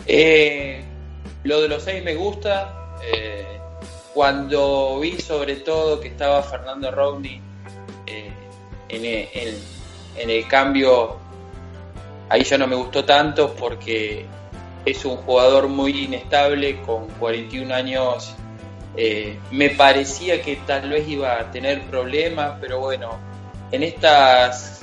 [0.06, 0.87] Eh,
[1.48, 2.74] lo de los seis me gusta.
[3.04, 3.60] Eh,
[4.14, 7.40] cuando vi sobre todo que estaba Fernando Rodney
[8.08, 8.32] eh,
[8.90, 11.18] en el cambio
[12.28, 14.26] ahí ya no me gustó tanto porque
[14.86, 18.36] es un jugador muy inestable, con 41 años.
[18.96, 23.20] Eh, me parecía que tal vez iba a tener problemas, pero bueno,
[23.72, 24.82] en estas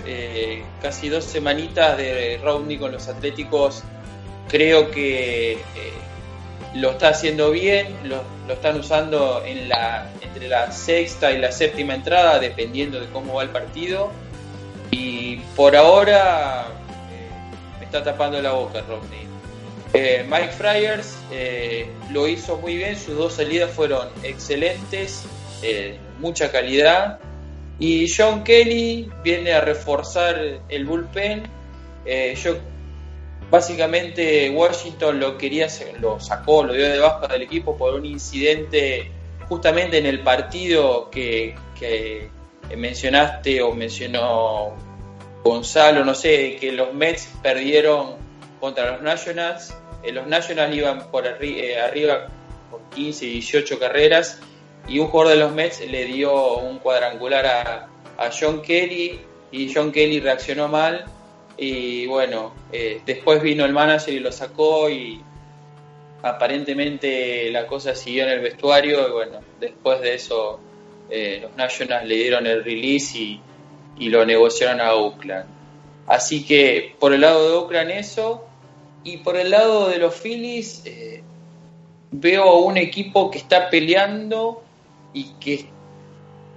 [0.83, 3.83] casi dos semanitas de Rodney con los Atléticos,
[4.48, 5.59] creo que
[6.74, 12.38] lo está haciendo bien, lo, lo, están usando entre la sexta y la séptima entrada,
[12.38, 14.10] dependiendo de cómo va el partido.
[14.90, 16.66] Y por ahora
[17.94, 19.28] está tapando la boca Rodney.
[19.92, 25.24] Eh, Mike Fryers eh, lo hizo muy bien, sus dos salidas fueron excelentes,
[25.62, 27.20] eh, mucha calidad.
[27.78, 31.44] Y John Kelly viene a reforzar el bullpen.
[32.04, 32.56] yo
[33.55, 35.69] básicamente Washington lo quería,
[36.01, 39.12] lo sacó, lo dio de baja del equipo por un incidente
[39.49, 41.55] justamente en el partido que,
[42.77, 44.75] mencionaste o mencionó
[45.45, 48.17] Gonzalo, no sé, que los Mets perdieron
[48.59, 49.73] contra los Nationals.
[50.03, 52.27] Eh, los Nationals iban por eh, arriba
[52.73, 54.40] por 15, 18 carreras
[54.88, 59.21] y un jugador de los Mets le dio un cuadrangular a, John Kelly
[59.53, 61.05] y John Kelly reaccionó mal
[61.57, 65.21] y bueno, eh, después vino el manager y lo sacó y
[66.23, 70.61] aparentemente la cosa siguió en el vestuario y bueno, después de eso
[71.11, 73.40] los Nationals le dieron el release y
[73.99, 75.47] y lo negociaron a Oakland.
[76.07, 78.45] Así que por el lado de Oakland eso,
[79.03, 81.23] y por el lado de los Phillies eh,
[82.11, 84.62] veo un equipo que está peleando
[85.12, 85.67] y que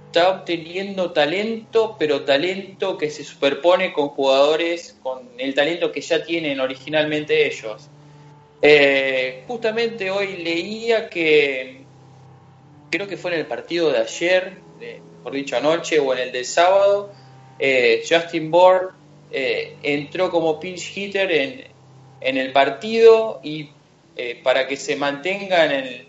[0.08, 6.24] está obteniendo talento, pero talento que se superpone con jugadores con el talento que ya
[6.24, 7.90] tienen originalmente ellos.
[8.62, 11.82] Eh, justamente hoy leía que
[12.90, 14.56] creo que fue en el partido de ayer,
[15.22, 17.12] por dicho anoche, o en el del sábado,
[17.58, 18.88] eh, Justin Bourne
[19.30, 21.68] eh, entró como pinch hitter en,
[22.38, 23.70] el partido y
[24.42, 26.07] para que se mantenga en el,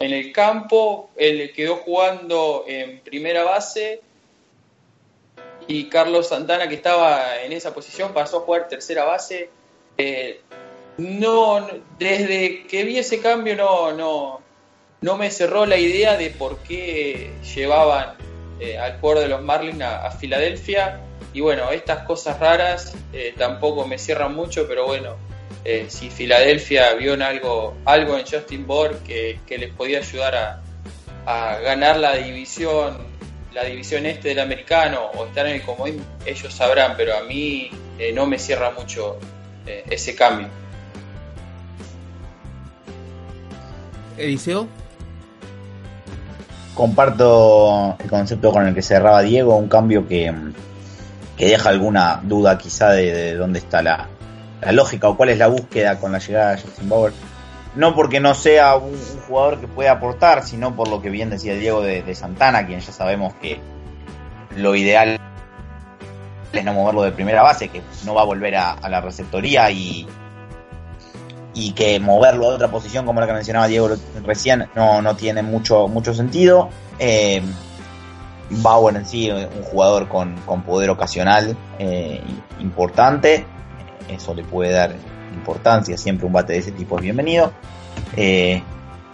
[0.00, 4.00] en el campo, él quedó jugando en primera base
[5.66, 9.50] y Carlos Santana que estaba en esa posición pasó a jugar tercera base.
[10.98, 11.66] no,
[11.98, 14.40] desde que vi ese cambio no, no,
[15.00, 18.16] no me cerró la idea de por qué llevaban
[18.60, 21.00] eh, al jugador de los Marlins a, Filadelfia.
[21.32, 25.16] Y bueno, estas cosas raras eh, tampoco me cierran mucho, pero bueno,
[25.70, 30.62] eh, si Filadelfia vio en algo, algo en Justin Bourne que, les podía ayudar
[31.26, 32.96] a, ganar la división,
[33.52, 37.70] la división este del americano o estar en el comodín, ellos sabrán, pero a mí
[38.14, 39.18] no me cierra mucho
[39.66, 40.48] ese cambio.
[44.16, 44.66] Eliseo
[46.72, 50.32] comparto el concepto con el que cerraba Diego, un cambio que,
[51.36, 54.08] deja alguna duda quizá de, dónde está la,
[54.72, 57.12] lógica o cuál es la búsqueda con la llegada de Justin Bauer.
[57.74, 61.54] No porque no sea un, jugador que pueda aportar, sino por lo que bien decía
[61.54, 63.60] Diego de, Santana, quien ya sabemos que
[64.56, 65.20] lo ideal
[66.52, 70.08] es no moverlo de primera base, que no va a volver a la receptoría y,
[71.58, 73.90] y que moverlo a otra posición como la que mencionaba Diego
[74.24, 76.68] recién no, no tiene mucho, mucho sentido.
[76.98, 77.42] Eh,
[78.50, 82.22] Bauer en sí, un jugador con, poder ocasional eh,
[82.60, 83.44] importante,
[84.08, 84.94] eso le puede dar
[85.34, 87.52] importancia, siempre un bate de ese tipo es bienvenido.
[88.16, 88.62] Eh,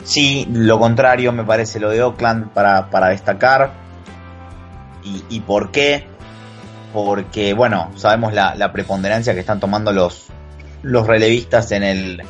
[0.02, 3.72] sí, lo contrario me parece lo de Oakland para, para destacar.
[5.02, 6.06] Y, y, por qué?
[6.92, 10.28] Porque, bueno, sabemos la, la, preponderancia que están tomando los,
[10.82, 12.22] los relevistas en el,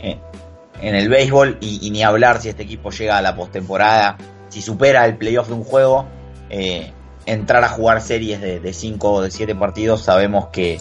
[0.00, 1.58] en el béisbol.
[1.60, 4.16] Y, y, ni hablar si este equipo llega a la postemporada,
[4.48, 6.06] si supera el playoff de un juego.
[6.50, 6.92] Eh,
[7.26, 10.80] entrar a jugar series de 5 o de 7 partidos, sabemos que,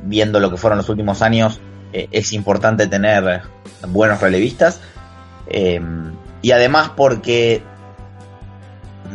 [0.00, 1.60] viendo lo que fueron los últimos años,
[1.92, 3.42] eh, es importante tener
[3.88, 4.80] buenos relevistas.
[5.46, 5.80] Eh,
[6.42, 7.62] y además porque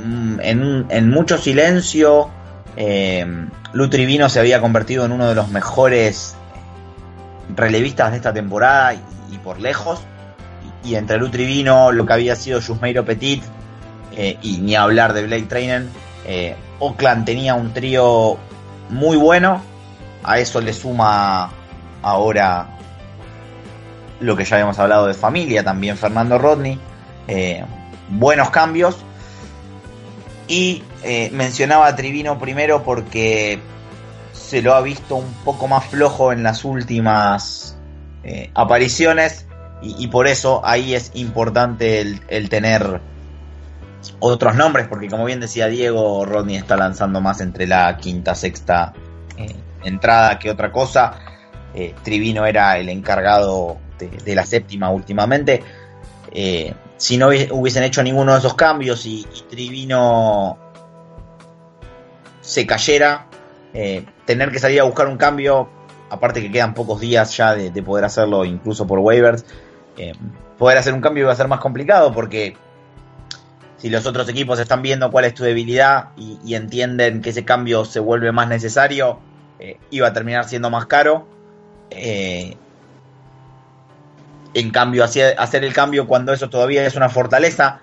[0.04, 2.30] mm, en, en, mucho silencio,
[2.76, 3.26] eh,
[3.74, 6.36] Lutrivino se había convertido en uno de los mejores
[7.56, 10.02] relevistas de esta temporada y, por lejos.
[10.84, 13.44] Y, y entre Lutrivino, lo que había sido Jusmeiro Petit,
[14.16, 15.86] eh, y ni hablar de Blake Trainer.
[16.26, 18.38] Eh, Oakland tenía un trío
[18.90, 19.62] muy bueno.
[20.24, 21.52] A eso le suma
[22.02, 22.68] ahora
[24.20, 26.80] lo que ya habíamos hablado de familia, también Fernando Rodney.
[27.28, 27.64] Eh,
[28.10, 28.98] buenos cambios.
[30.48, 33.60] Y eh, mencionaba a Trivino primero porque
[34.32, 37.78] se lo ha visto un poco más flojo en las últimas
[38.24, 39.46] eh, apariciones.
[39.86, 43.02] Y, por eso ahí es importante el, el tener
[44.20, 48.94] otros nombres, porque como bien decía Diego, Rodney está lanzando más entre la quinta, sexta
[49.84, 51.20] entrada que otra cosa.
[51.76, 55.64] Eh, Trivino era el encargado de, la séptima últimamente.
[56.32, 60.58] Eh, si no hubiesen hecho ninguno de esos cambios y, Trivino
[62.42, 63.28] se cayera,
[63.74, 65.70] eh, tener que salir a buscar un cambio,
[66.10, 69.46] aparte que quedan pocos días ya de, de poder hacerlo incluso por waivers,
[69.98, 70.14] eh,
[70.58, 72.56] poder hacer un cambio va a ser más complicado porque
[73.78, 77.84] si los otros equipos están viendo cuál es tu debilidad y entienden que ese cambio
[77.84, 79.20] se vuelve más necesario,
[79.60, 81.28] eh, iba a terminar siendo más caro.
[81.90, 82.56] Eh,
[84.54, 87.82] en cambio, hacer, el cambio cuando eso todavía es una fortaleza.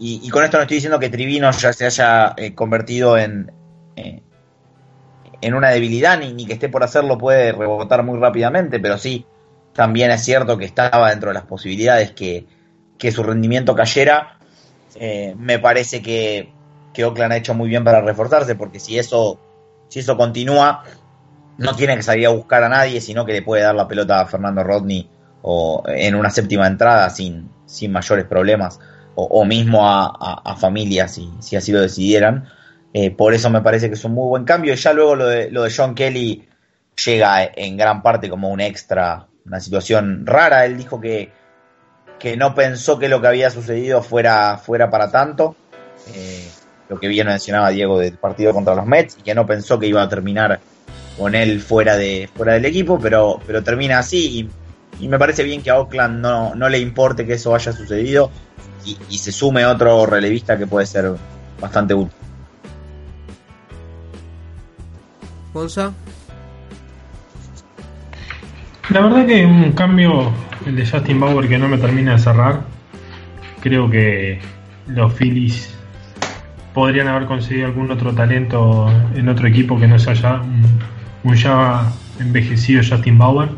[0.00, 3.50] Y, con esto no estoy diciendo que Trivino ya se haya eh, convertido en,
[3.96, 9.26] en una debilidad, ni, que esté por hacerlo puede rebotar muy rápidamente, pero sí,
[9.72, 12.46] también es cierto que estaba dentro de las posibilidades que,
[12.96, 14.38] que su rendimiento cayera
[15.36, 16.52] me parece que,
[16.92, 19.40] que, Oakland ha hecho muy bien para reforzarse, porque si eso,
[19.88, 20.84] si eso continúa,
[21.58, 24.20] no tiene que salir a buscar a nadie, sino que le puede dar la pelota
[24.20, 25.10] a Fernando Rodney
[25.42, 28.80] o en una séptima entrada sin, sin mayores problemas,
[29.20, 32.48] o, mismo a, a, a familias si, si, así lo decidieran.
[32.92, 34.72] Eh, por eso me parece que es un muy buen cambio.
[34.72, 36.48] Y ya luego lo de, lo de John Kelly
[37.04, 40.64] llega en gran parte como un extra, una situación rara.
[40.66, 41.32] Él dijo que,
[42.20, 45.56] que no pensó que lo que había sucedido fuera, fuera para tanto.
[46.14, 46.48] Eh,
[46.88, 49.88] lo que bien mencionaba Diego del partido contra los Mets y que no pensó que
[49.88, 50.60] iba a terminar
[51.18, 54.48] con él fuera de fuera del equipo, pero, pero termina así
[54.98, 57.72] y, y me parece bien que a Oakland no, no le importe que eso haya
[57.72, 58.30] sucedido
[58.84, 61.12] y, y, se sume otro relevista que puede ser
[61.60, 62.16] bastante útil.
[65.52, 65.92] Gonza.
[68.90, 70.32] La verdad que un cambio
[70.66, 72.60] el de Justin Bauer que no me termina de cerrar.
[73.60, 74.40] Creo que
[74.86, 75.74] los Phillies
[76.72, 80.78] podrían haber conseguido algún otro talento en otro equipo que no sea ya un,
[81.28, 83.48] un ya envejecido Justin Bauer.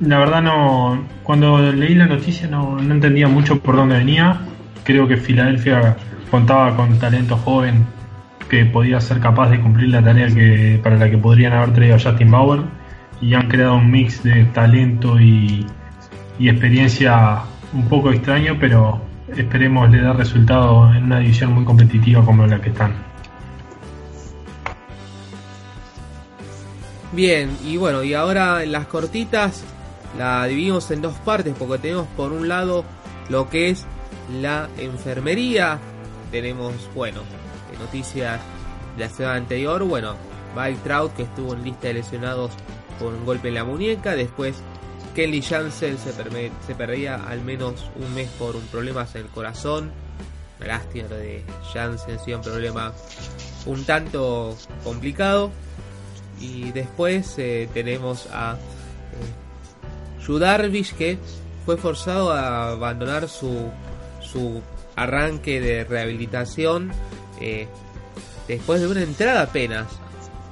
[0.00, 4.40] La verdad no, cuando leí la noticia no, no entendía mucho por dónde venía.
[4.84, 5.96] Creo que Filadelfia
[6.30, 7.86] contaba con talento joven
[8.48, 11.96] que podía ser capaz de cumplir la tarea que, para la que podrían haber traído
[11.96, 12.60] a Justin Bauer
[13.20, 15.66] y han creado un mix de talento y,
[16.38, 17.42] y experiencia
[17.72, 19.00] un poco extraño, pero
[19.36, 23.07] esperemos le dé resultado en una división muy competitiva como la que están.
[27.18, 29.64] Bien, y bueno, y ahora en las cortitas
[30.16, 32.84] la dividimos en dos partes porque tenemos por un lado
[33.28, 33.86] lo que es
[34.40, 35.80] la enfermería,
[36.30, 37.22] tenemos, bueno,
[37.80, 38.40] noticias
[38.96, 40.14] de la semana anterior, bueno,
[40.54, 42.52] Mike Trout que estuvo en lista de lesionados
[43.00, 44.14] con un golpe en la muñeca.
[44.14, 44.62] Después
[45.16, 46.12] Kelly Jansen se,
[46.68, 49.90] se, perdía al menos un mes por un problema en el corazón.
[50.64, 51.42] Lástima de
[51.72, 52.92] Jansen, sí, un problema
[53.66, 55.50] un tanto complicado.
[56.40, 61.18] Y después eh, tenemos a eh, Judarvish que
[61.64, 63.70] fue forzado a abandonar su,
[64.20, 64.62] su
[64.96, 66.92] arranque de rehabilitación
[67.40, 67.68] eh,
[68.46, 69.86] después de una entrada apenas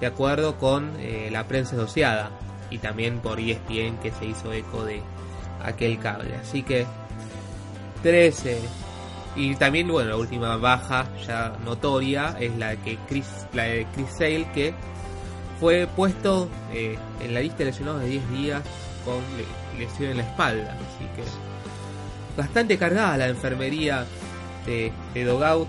[0.00, 0.92] de acuerdo con
[1.30, 2.30] la prensa asociada
[2.68, 5.00] y también por ESPN que se hizo eco de
[5.64, 6.34] aquel cable.
[6.36, 6.86] Así que
[8.02, 8.60] 13
[9.36, 14.08] y también bueno la última baja ya notoria es la que Chris, la de Chris
[14.10, 14.74] Sale que
[15.60, 18.62] fue puesto eh, en la lista de lesionados de 10 días
[19.04, 19.20] con
[19.78, 20.72] lesión en la espalda.
[20.72, 21.22] Así que
[22.36, 24.04] bastante cargada la enfermería
[24.66, 24.92] de,
[25.24, 25.68] Dogout.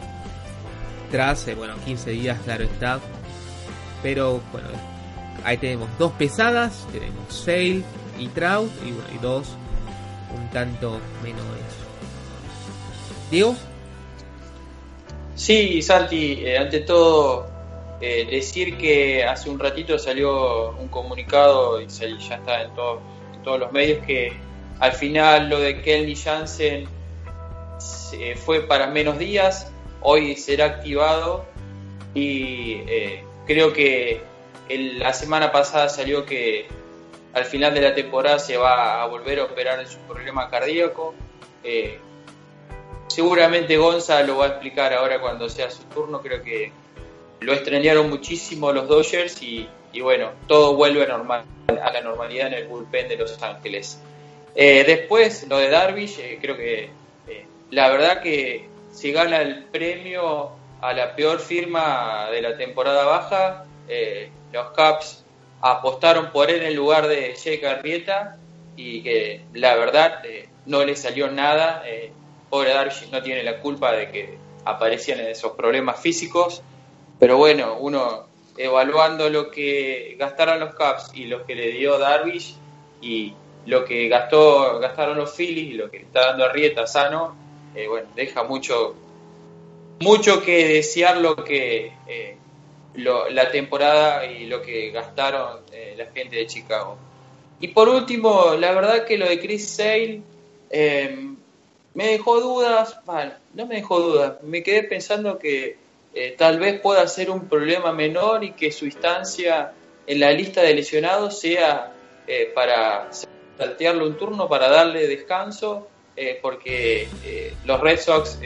[1.12, 3.00] Tras, eh, bueno, 15 días, claro está.
[4.04, 4.68] Pero, bueno,
[5.44, 7.84] ahí tenemos dos pesadas, tenemos Sail
[8.20, 9.48] y Trout, y bueno, y dos
[10.36, 11.64] un tanto menores.
[13.32, 13.56] Diego.
[15.36, 17.48] Sí, Santi, eh, ante todo,
[18.02, 23.72] eh, decir que hace un ratito salió un comunicado y ya está en, todos los
[23.72, 24.34] medios que
[24.80, 26.88] al final lo de Kelly Jansen
[28.46, 29.72] fue para menos días,
[30.02, 31.46] hoy será activado
[32.14, 34.22] y eh, creo que
[34.70, 36.68] la semana pasada salió que
[37.34, 41.14] al final de la temporada se va a volver a operar en su problema cardíaco.
[41.64, 42.00] Eh,
[43.08, 46.72] seguramente Gonza lo va a explicar ahora cuando sea su turno, creo que
[47.40, 49.68] lo extrañaron muchísimo los Dodgers y,
[50.02, 54.00] bueno, todo vuelve a, normal, a la normalidad en el bullpen de Los Ángeles.
[54.56, 56.90] Eh, después, lo de Darvish, eh, creo que
[57.70, 63.66] la verdad que si gana el premio a la peor firma de la temporada baja,
[64.52, 65.24] los Caps
[65.62, 68.38] apostaron por él en lugar de Jake Arrieta
[68.76, 71.84] y que la verdad eh, no le salió nada.
[71.86, 72.12] Eh,
[72.50, 76.62] pobre Darvish no tiene la culpa de que aparecían esos problemas físicos,
[77.20, 82.56] pero bueno, uno evaluando lo que gastaron los Caps y lo que le dio Darvish
[83.02, 83.34] y
[83.66, 87.36] lo que gastó gastaron los Phillies y lo que está dando Arrieta sano,
[87.76, 88.96] eh, bueno, deja mucho
[90.00, 91.92] mucho que desear lo que
[92.96, 96.98] la temporada y lo que gastaron eh, la gente de Chicago.
[97.60, 100.22] Y por último, la verdad que lo de Chris Sale
[100.70, 101.36] em,
[101.94, 105.78] me dejó dudas, bueno, no me dejó dudas, me quedé pensando que
[106.18, 109.74] eh, tal vez pueda ser un problema menor y que su instancia
[110.06, 111.94] en la lista de lesionados sea
[112.28, 113.10] eh, para
[113.58, 115.88] saltearle un turno, para darle descanso,
[116.42, 117.08] porque
[117.66, 118.40] los Red Sox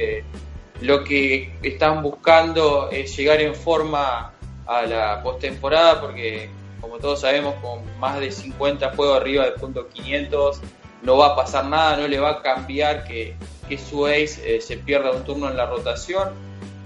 [0.81, 4.33] lo que están buscando es llegar en forma
[4.65, 6.49] a la postemporada porque
[6.81, 10.61] como todos sabemos con más de 50 juegos arriba del punto 500
[11.03, 13.35] no va a pasar nada, no le va a cambiar que,
[13.67, 16.29] que su ace eh, se pierda un turno en la rotación.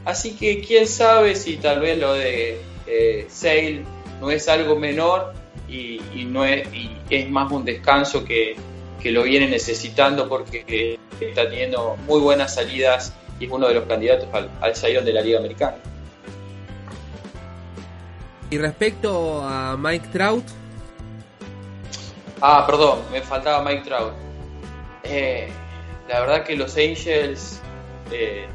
[0.05, 3.83] Así que quién sabe si tal vez lo de eh, Sale
[4.21, 5.33] no es algo menor
[5.67, 8.55] y, no es, y es más un descanso que,
[9.01, 13.85] que lo viene necesitando porque está teniendo muy buenas salidas y es uno de los
[13.85, 15.77] candidatos al, al de la Liga Americana.
[18.49, 20.45] Y respecto a Mike Trout.
[22.41, 24.13] Ah, perdón, me faltaba Mike Trout.
[25.03, 25.49] Eh,
[26.07, 27.59] la verdad que los Angels,
[28.11, 28.47] eh,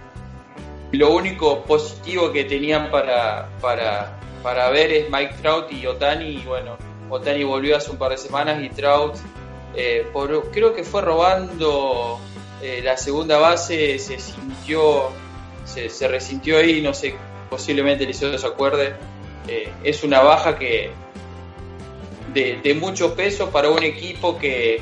[0.93, 6.27] lo único positivo que tenían para, para, para ver es Mike Trout y Otani.
[6.27, 6.77] Y bueno,
[7.09, 9.17] Otani volvió hace un par de semanas y Trout,
[9.75, 10.07] eh,
[10.53, 12.19] creo que fue robando
[12.83, 15.11] la segunda base, se sintió,
[15.65, 17.15] se, se resintió ahí, no sé,
[17.51, 18.95] posiblemente el se acuerde
[19.49, 20.93] eh, es una baja que
[22.33, 24.81] de, mucho peso para un equipo que,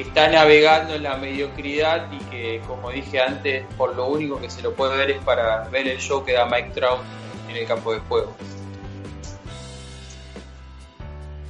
[0.00, 4.62] está navegando en la mediocridad y que, como dije antes, por lo único que se
[4.62, 7.02] lo puede ver es para ver el show que da Mike Trout
[7.50, 8.34] en el campo de juego.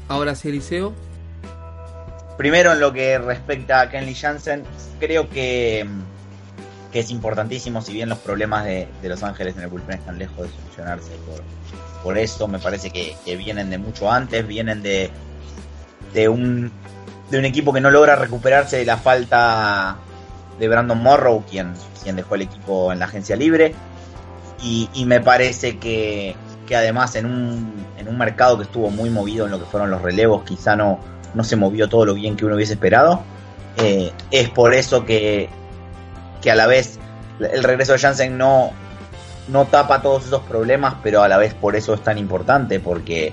[0.08, 0.92] Ahora sí, Eliseo.
[2.36, 4.64] Primero en lo que respecta a Kenley Jansen,
[4.98, 5.86] creo que,
[6.92, 10.18] que es importantísimo, si bien los problemas de, de Los Ángeles en el bullpen están
[10.18, 11.42] lejos de solucionarse por,
[12.02, 15.10] por eso me parece que, vienen de mucho antes, vienen de,
[16.12, 16.72] de, un,
[17.32, 19.96] de un equipo que no logra recuperarse de la falta
[20.58, 21.72] de Brandon Morrow, quien,
[22.02, 23.74] quien dejó el equipo en la agencia libre.
[24.62, 26.36] Y, me parece que,
[26.68, 29.90] que además en un, en un mercado que estuvo muy movido en lo que fueron
[29.90, 31.00] los relevos, quizá no,
[31.34, 33.22] no se movió todo lo bien que uno hubiese esperado.
[33.78, 35.48] Eh, es por eso que,
[36.42, 37.00] que a la vez
[37.40, 38.70] el regreso de Jansen no,
[39.48, 43.32] no tapa todos esos problemas, pero a la vez por eso es tan importante, porque,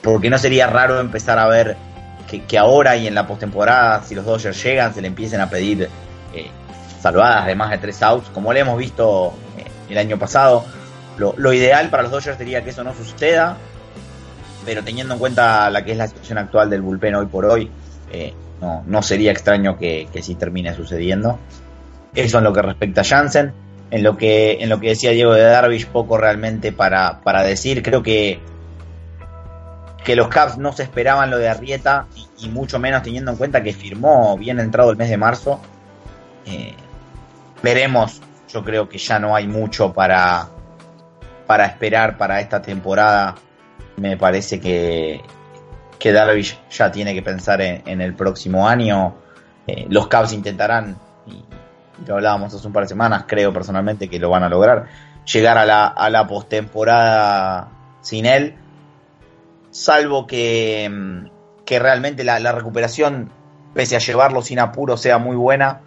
[0.00, 1.76] porque no sería raro empezar a ver
[2.38, 5.88] que, ahora y en la postemporada, si los Dodgers llegan, se le empiecen a pedir
[6.34, 6.50] eh,
[7.00, 10.64] salvadas de más de tres outs, como le hemos visto eh, el año pasado.
[11.18, 13.56] Lo, ideal para los Dodgers sería que eso no suceda,
[14.64, 17.70] pero teniendo en cuenta la que es la situación actual del bullpen hoy por hoy,
[18.10, 21.38] eh, no, no sería extraño que, que sí termine sucediendo.
[22.14, 23.52] Eso en lo que respecta a Jansen
[23.90, 27.82] en lo que en lo que decía Diego de Darvish poco realmente para, para decir
[27.82, 28.40] creo que
[30.04, 32.06] que los Cavs no se esperaban lo de Arrieta
[32.38, 35.60] y, mucho menos teniendo en cuenta que firmó bien entrado el mes de marzo
[36.46, 36.74] eh,
[37.62, 38.20] veremos.
[38.48, 40.48] Yo creo que ya no hay mucho para
[41.46, 43.34] para esperar para esta temporada.
[43.96, 45.20] Me parece que
[45.98, 49.14] que Darvish ya tiene que pensar en, el próximo año.
[49.66, 50.96] Eh, los Cavs intentarán
[51.26, 51.44] y,
[52.06, 54.86] lo hablábamos hace un par de semanas, creo personalmente que lo van a lograr,
[55.30, 57.68] llegar a la, a la postemporada
[58.00, 58.54] sin él,
[59.80, 63.30] salvo que, mm, que realmente la, recuperación,
[63.74, 65.80] pese a llevarlo sin apuro, sea muy buena,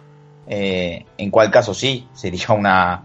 [0.46, 3.02] eh, en cual caso sí, sería una,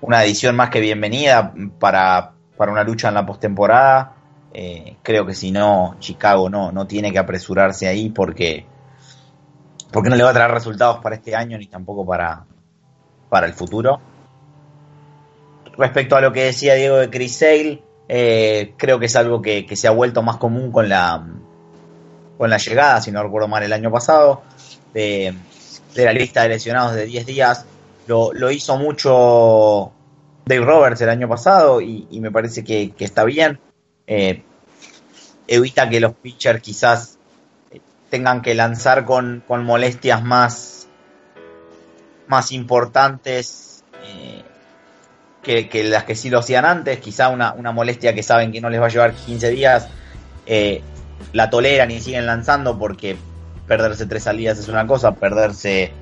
[0.00, 4.14] una edición más que bienvenida para, para una lucha en la postemporada.
[4.52, 8.66] Eh, creo que si no, Chicago no, no tiene que apresurarse ahí porque,
[9.92, 12.44] porque no le va a traer resultados para este año ni tampoco para,
[13.28, 14.00] para el futuro.
[15.76, 19.66] Respecto a lo que decía Diego de Chris Sale, eh, creo que es algo que,
[19.74, 21.26] se ha vuelto más común con la,
[22.38, 24.42] con la llegada, si no recuerdo mal, el año pasado,
[24.94, 25.34] de,
[25.94, 27.66] la lista de lesionados de 10 días.
[28.06, 29.92] Lo, lo, hizo mucho
[30.44, 33.58] Dave Roberts el año pasado y, me parece que, está bien.
[34.06, 34.42] Eh,
[35.48, 37.18] evita que los pitchers quizás
[38.10, 40.86] tengan que lanzar con, con molestias más,
[42.28, 43.75] más importantes
[45.46, 46.98] que, las que sí lo hacían antes.
[46.98, 49.88] Quizá una, una, molestia que saben que no les va a llevar 15 días,
[50.44, 50.82] eh,
[51.32, 53.16] la toleran y siguen lanzando porque
[53.66, 55.92] perderse tres salidas es una cosa, perderse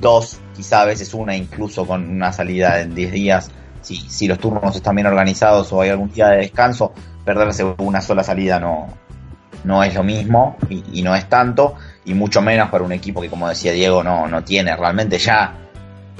[0.00, 4.38] dos, quizá a veces una, incluso con una salida en 10 días, si, si los
[4.38, 6.92] turnos están bien organizados o hay algún día de descanso,
[7.24, 8.88] perderse una sola salida no,
[9.64, 11.74] no es lo mismo y, no es tanto,
[12.04, 15.69] y mucho menos para un equipo que, como decía Diego, no, no tiene realmente ya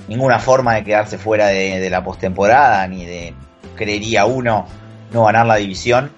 [0.09, 3.35] ninguna forma de quedarse fuera de, la postemporada, ni de,
[3.77, 4.67] creería uno,
[5.13, 6.11] no ganar la división.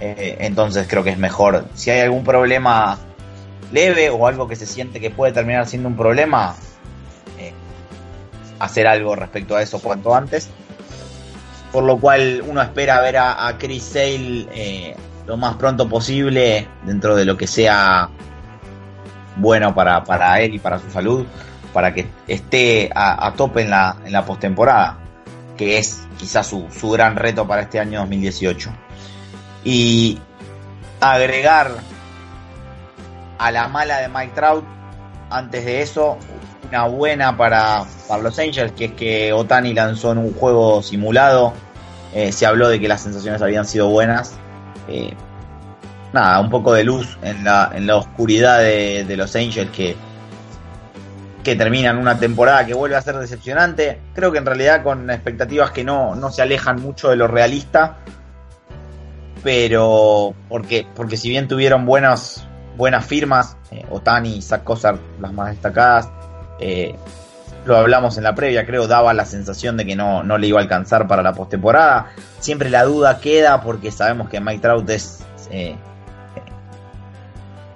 [0.00, 2.98] Eh, entonces creo que es mejor, si hay algún problema
[3.72, 6.54] leve o algo que se siente que puede terminar siendo un problema,
[7.38, 7.52] eh,
[8.58, 10.50] hacer algo respecto a eso cuanto antes.
[11.72, 17.16] Por lo cual uno espera ver a, Chris Sale eh, lo más pronto posible dentro
[17.16, 18.08] de lo que sea
[19.36, 21.26] bueno para, para él y para su salud,
[21.76, 24.96] para que esté a, tope en la, en la postemporada,
[25.58, 28.70] que es quizás su, su gran reto para este año 2018.
[29.62, 30.18] Y
[31.02, 31.72] agregar
[33.38, 34.64] a la mala de Mike Trout,
[35.28, 36.16] antes de eso,
[36.66, 37.84] una buena para,
[38.22, 41.52] los Angels, que es que Otani lanzó en un juego simulado.
[42.14, 44.32] Eh, se habló de que las sensaciones habían sido buenas.
[44.88, 45.12] Eh,
[46.14, 49.94] nada, un poco de luz en la, en la oscuridad de, los Angels que,
[51.46, 54.00] que terminan una temporada que vuelve a ser decepcionante.
[54.16, 57.98] Creo que en realidad con expectativas que no, no se alejan mucho de lo realista.
[59.44, 62.44] Pero porque, porque si bien tuvieron buenas,
[62.76, 64.64] buenas firmas, eh, Otani y Zach
[65.20, 66.10] las más destacadas,
[66.58, 66.96] eh,
[67.64, 70.58] lo hablamos en la previa, creo, daba la sensación de que no, no le iba
[70.58, 72.06] a alcanzar para la postemporada.
[72.40, 75.20] Siempre la duda queda porque sabemos que Mike Trout es
[75.52, 75.76] eh,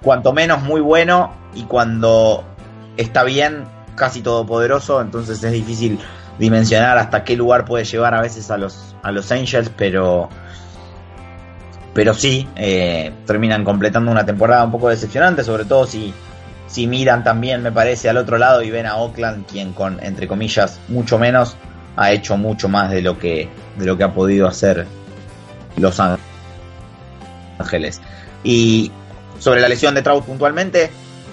[0.01, 2.50] cuanto menos muy bueno y cuando
[2.97, 3.65] está bien,
[3.95, 5.99] casi todopoderoso, entonces es difícil
[6.39, 10.29] dimensionar hasta qué lugar puede llevar a veces a los, a los Angels, pero,
[11.93, 16.13] pero sí, eh, terminan completando una temporada un poco decepcionante, sobre todo si
[16.71, 20.27] si miran también, me parece, al otro lado y ven a Oakland, quien con, entre
[20.27, 21.57] comillas, mucho menos,
[21.97, 24.87] ha hecho mucho más de lo que, de lo que ha podido hacer
[25.75, 25.99] Los
[27.59, 28.01] Ángeles.
[28.43, 28.89] Y
[29.37, 30.89] sobre la lesión de Trout puntualmente,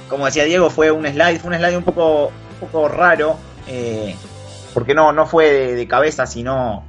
[0.09, 3.37] como decía Diego, fue un slide, fue un slide un poco, un poco raro,
[3.67, 4.15] eh,
[4.75, 6.85] porque no, no fue de, cabeza, sino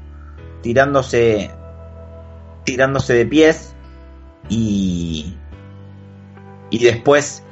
[0.62, 1.52] tirándose,
[2.64, 3.76] tirándose de pies
[4.50, 5.38] y,
[6.70, 7.44] y después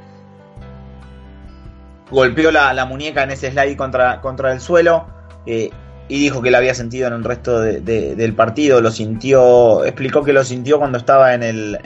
[2.09, 5.07] golpeó la, muñeca en ese slide contra, contra el suelo
[5.45, 5.69] eh,
[6.09, 8.79] y dijo que la había sentido en el resto del partido.
[8.79, 11.77] Lo sintió, explicó que lo sintió cuando estaba en el,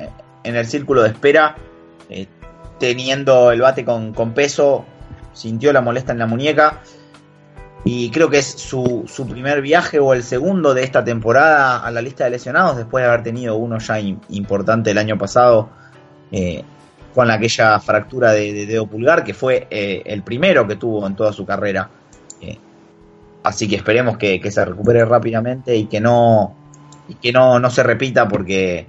[0.44, 1.56] en el círculo de espera,
[2.10, 2.28] eh,
[2.82, 4.84] teniendo el bate con, peso,
[5.34, 6.82] sintió la molesta en la muñeca.
[7.86, 11.90] Y creo que es su, su, primer viaje o el segundo de esta temporada a
[11.92, 15.70] la lista de lesionados, después de haber tenido uno ya importante el año pasado.
[16.32, 16.64] Eh,
[17.14, 21.34] con aquella fractura de, dedo pulgar, que fue eh, el primero que tuvo en toda
[21.34, 21.90] su carrera.
[22.42, 22.58] Eh,
[23.44, 26.56] así que esperemos que, se recupere rápidamente y que no,
[27.10, 28.88] y que no, no se repita porque,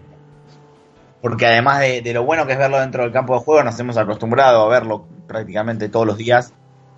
[1.22, 3.96] porque además de, lo bueno que es verlo dentro del campo de juego, nos hemos
[3.96, 6.52] acostumbrado a verlo prácticamente todos los días.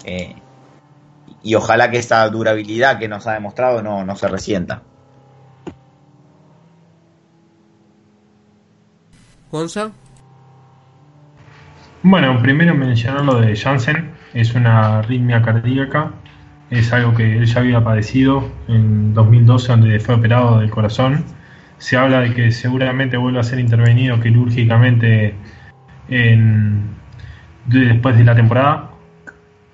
[0.04, 0.34] Eh,
[1.42, 4.82] y ojalá que esta durabilidad que nos ha demostrado no, no se resienta.
[9.52, 9.90] Gonza.
[12.02, 16.12] Bueno, primero mencionar lo de Janssen, es una arritmia cardíaca,
[16.70, 21.24] es algo que él ya había padecido en 2012 donde fue operado del corazón.
[21.84, 25.34] Se habla de que seguramente vuelva a ser intervenido quirúrgicamente
[27.66, 28.92] después de la temporada.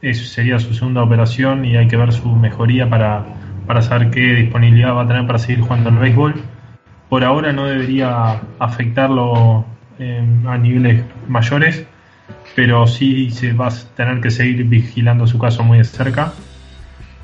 [0.02, 3.24] sería su segunda operación y hay que ver su mejoría para,
[3.64, 6.34] para saber qué disponibilidad va a tener para seguir jugando al béisbol.
[7.08, 9.64] Por ahora no debería afectarlo
[10.00, 11.86] eh, a niveles mayores,
[12.56, 16.32] pero sí se va a tener que seguir vigilando su caso muy de cerca.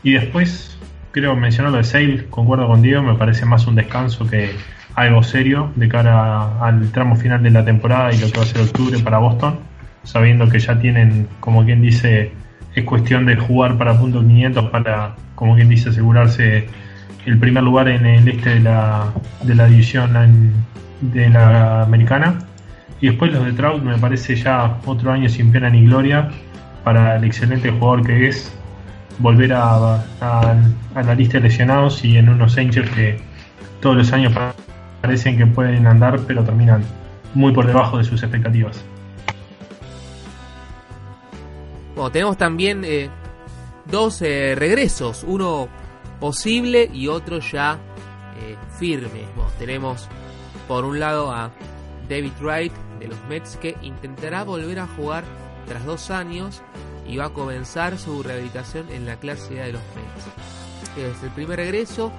[0.05, 0.79] Y después,
[1.11, 4.55] creo mencionar lo de Sale, concuerdo con me parece más un descanso que
[4.97, 8.47] algo serio de cara al tramo final de la temporada y lo que va a
[8.47, 9.59] ser octubre para Boston,
[10.03, 12.33] sabiendo que ya tienen, como quien dice,
[12.75, 16.67] es cuestión de jugar para punto 500 para, como quien dice, asegurarse
[17.27, 20.55] el primer lugar en el este de la, de la división
[21.03, 22.39] de la americana.
[23.01, 26.31] Y después los de Trout me parece ya otro año sin pena ni gloria
[26.85, 28.57] para el excelente jugador que es
[29.19, 30.55] volver a, a,
[30.95, 33.19] la lista de lesionados y en unos Angels que
[33.81, 34.33] todos los años
[35.07, 36.83] parecen que pueden andar pero terminan
[37.33, 38.85] muy por debajo de sus expectativas.
[41.95, 43.09] Bueno, tenemos también eh,
[43.89, 45.69] dos eh, regresos, uno
[46.19, 47.79] posible y otro ya
[48.41, 49.27] eh, firme.
[49.61, 50.09] tenemos
[50.67, 51.53] por un lado a
[52.09, 55.23] David Wright de los Mets que intentará volver a jugar
[55.69, 56.63] tras dos años
[57.07, 61.17] y va a comenzar su rehabilitación en la clase A de los Mets.
[61.17, 62.11] Es el primer regreso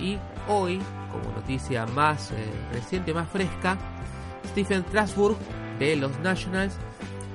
[0.00, 0.18] y
[0.48, 0.80] hoy,
[1.12, 2.32] como noticia más
[2.72, 3.78] reciente, más fresca,
[4.50, 5.36] Stephen Strasburg
[5.78, 6.74] de los Nationals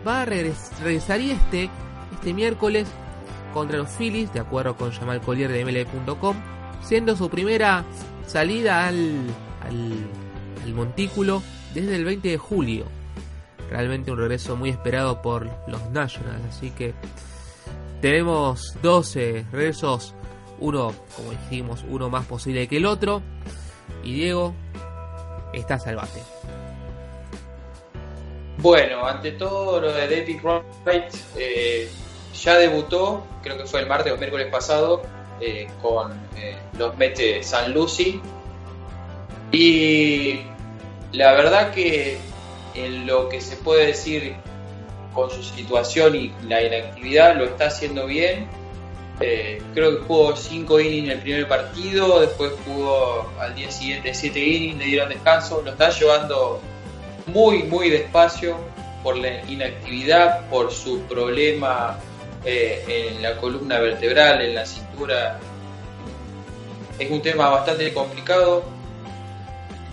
[0.05, 1.69] va a regresar regresaría este
[2.21, 2.87] este miércoles
[3.53, 6.35] contra los Phillies, de acuerdo con Jamal Collier de MLB.com,
[6.83, 7.83] siendo su primera
[8.27, 9.25] salida al,
[9.61, 11.41] al, montículo
[11.73, 12.85] desde el 20 de julio.
[13.69, 16.93] Realmente un regreso muy esperado por los Nationals, así que
[18.01, 20.13] tenemos 12 regresos,
[20.61, 23.21] uno, como dijimos, uno más posible que el otro.
[24.03, 24.53] Y Diego,
[25.53, 26.21] está al bate.
[28.57, 31.89] Bueno, ante todo lo de David Wright, eh,
[32.33, 35.01] ya debutó, creo que fue el martes o miércoles pasado,
[35.39, 38.21] eh, con eh, los Mets San Lucy.
[39.51, 40.41] Y
[41.11, 42.19] la verdad que
[42.75, 44.35] en lo que se puede decir
[45.13, 48.47] con su situación y la inactividad lo está haciendo bien.
[49.21, 54.39] Eh, creo que jugó 5 innings el primer partido, después jugó al día siguiente 7
[54.39, 56.61] innings, le dieron descanso, lo está llevando
[57.27, 58.57] muy, muy despacio
[59.03, 61.99] por la inactividad, por su problema
[62.45, 65.39] eh, en la columna vertebral, en la cintura.
[66.97, 68.63] Es un tema bastante complicado.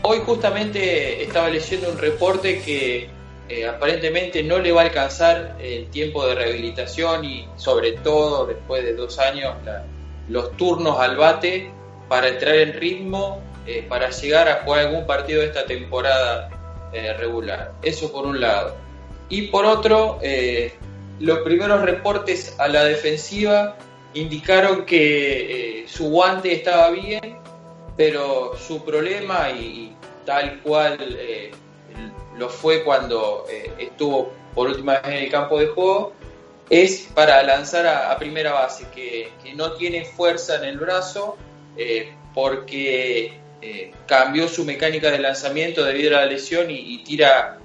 [0.03, 3.11] Hoy justamente estaba leyendo un reporte que
[3.49, 8.85] eh, aparentemente no le va a alcanzar el tiempo de rehabilitación y sobre todo después
[8.85, 9.55] de dos años
[10.29, 11.71] los turnos al bate
[12.09, 16.51] para entrar en ritmo eh, para llegar a jugar algún partido de esta temporada
[17.19, 17.73] regular.
[17.83, 18.75] Eso por un lado.
[19.29, 20.19] Y por otro,
[21.21, 23.77] los primeros reportes a la defensiva
[24.15, 27.39] indicaron que eh, su guante estaba bien,
[27.97, 29.95] pero su problema, y,
[30.25, 31.51] tal cual eh,
[32.39, 36.13] lo fue cuando eh, estuvo por última vez en el campo de juego,
[36.71, 41.37] es para lanzar a, primera base, que, no tiene fuerza en el brazo
[42.35, 43.41] porque
[44.07, 47.59] cambió su mecánica de lanzamiento debido a la lesión y, tira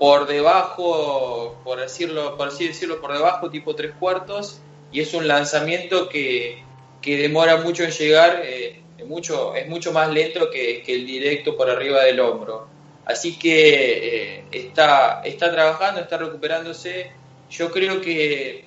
[0.00, 5.28] por debajo, por decirlo, por así decirlo, por debajo, tipo tres cuartos, y es un
[5.28, 6.64] lanzamiento que,
[7.02, 12.02] demora mucho en llegar, eh, mucho, es mucho más lento que, el directo por arriba
[12.02, 12.66] del hombro.
[13.04, 17.12] Así que eh, está, está trabajando, está recuperándose.
[17.50, 18.66] Yo creo que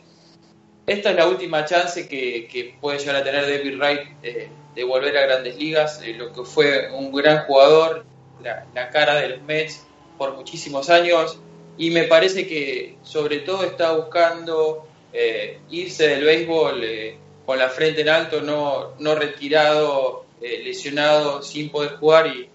[0.85, 5.17] esta es la última chance que, puede llegar a tener David Wright eh, de volver
[5.17, 8.05] a grandes ligas, lo que fue un gran jugador,
[8.41, 9.85] la, la cara de los Mets
[10.17, 11.39] por muchísimos años
[11.77, 17.69] y me parece que sobre todo está buscando eh, irse del béisbol eh, con la
[17.69, 22.49] frente en alto, no, no retirado, eh, lesionado, sin poder jugar y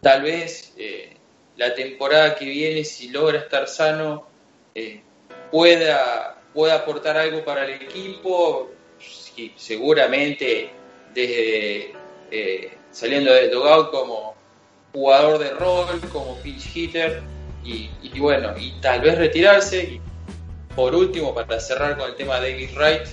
[0.00, 0.74] tal vez
[1.56, 4.26] la temporada que viene, si logra estar sano,
[5.50, 8.70] pueda, pueda aportar algo para el equipo,
[9.56, 10.70] seguramente
[11.14, 11.94] desde
[12.94, 14.34] saliendo del dogout como
[14.92, 17.22] jugador de rol, como pitch hitter,
[17.64, 19.82] y, bueno, y tal vez retirarse.
[19.82, 20.00] Y
[20.76, 23.08] por último, para cerrar con el tema de David Wright,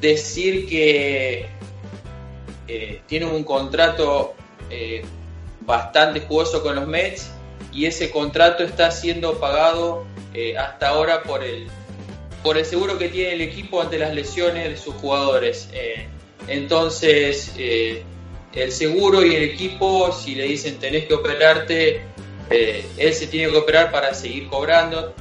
[0.00, 1.46] decir que
[2.68, 4.34] eh, tiene un contrato
[4.70, 5.02] eh,
[5.60, 7.30] bastante jugoso con los Mets
[7.72, 10.04] y ese contrato está siendo pagado
[10.34, 11.68] eh, hasta ahora por el,
[12.42, 15.68] por el seguro que tiene el equipo ante las lesiones de sus jugadores.
[16.48, 22.02] entonces, el seguro y el equipo, si le dicen tenés que operarte,
[22.50, 25.14] eh, él se tiene que operar para seguir cobrando.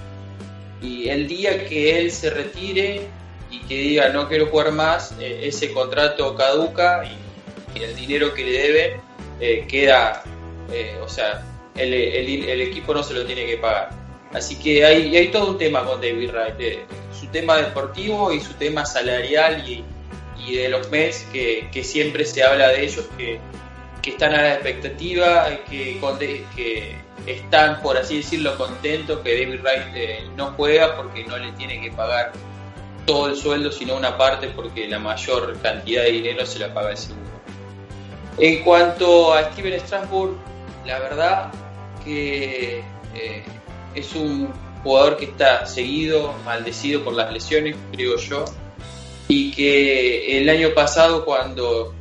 [0.82, 3.08] Y el día que él se retire
[3.50, 7.18] y que diga no quiero jugar más, eh, ese contrato caduca y,
[7.82, 9.00] el dinero que le debe
[9.40, 10.24] eh, queda,
[10.72, 11.42] eh, o sea,
[11.84, 13.90] el, equipo no se lo tiene que pagar.
[14.34, 16.80] Así que hay, todo un tema con David Wright,
[17.12, 19.84] su tema deportivo y su tema salarial y,
[20.56, 23.40] de los Mets que, siempre se habla de ellos que,
[24.04, 26.00] están a la expectativa, que,
[26.56, 26.96] que
[27.28, 31.92] están, por así decirlo, contentos que David Wright no juega porque no le tiene que
[31.92, 32.32] pagar
[33.06, 36.92] todo el sueldo, sino una parte porque la mayor cantidad de dinero se la paga
[36.92, 37.32] el seguro.
[38.38, 40.36] En cuanto a Steven Strasburg,
[40.86, 41.52] la verdad
[42.04, 42.84] que
[43.16, 43.44] eh,
[43.96, 48.46] es un jugador que está seguido, maldecido por las lesiones, creo yo,
[49.28, 51.94] y que el año pasado cuando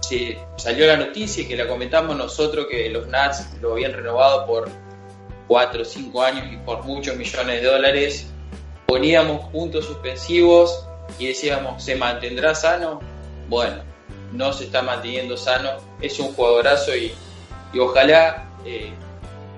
[0.00, 4.46] se salió la noticia y que la comentamos nosotros que los Nats lo habían renovado
[4.46, 4.68] por
[5.48, 8.26] 4 o 5 años y por muchos millones de dólares,
[8.86, 10.86] poníamos puntos suspensivos
[11.18, 13.00] y decíamos, ¿se mantendrá sano?
[13.48, 13.82] Bueno,
[14.32, 15.70] no se está manteniendo sano,
[16.00, 17.12] es un jugadorazo y,
[17.72, 18.92] y ojalá eh,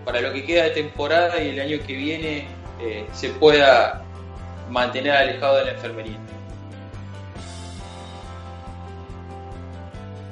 [0.08, 2.46] para lo que queda de temporada y el año que viene
[2.80, 4.02] eh, se pueda
[4.70, 6.16] mantener alejado de la enfermería.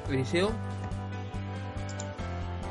[0.09, 0.51] Eliseo.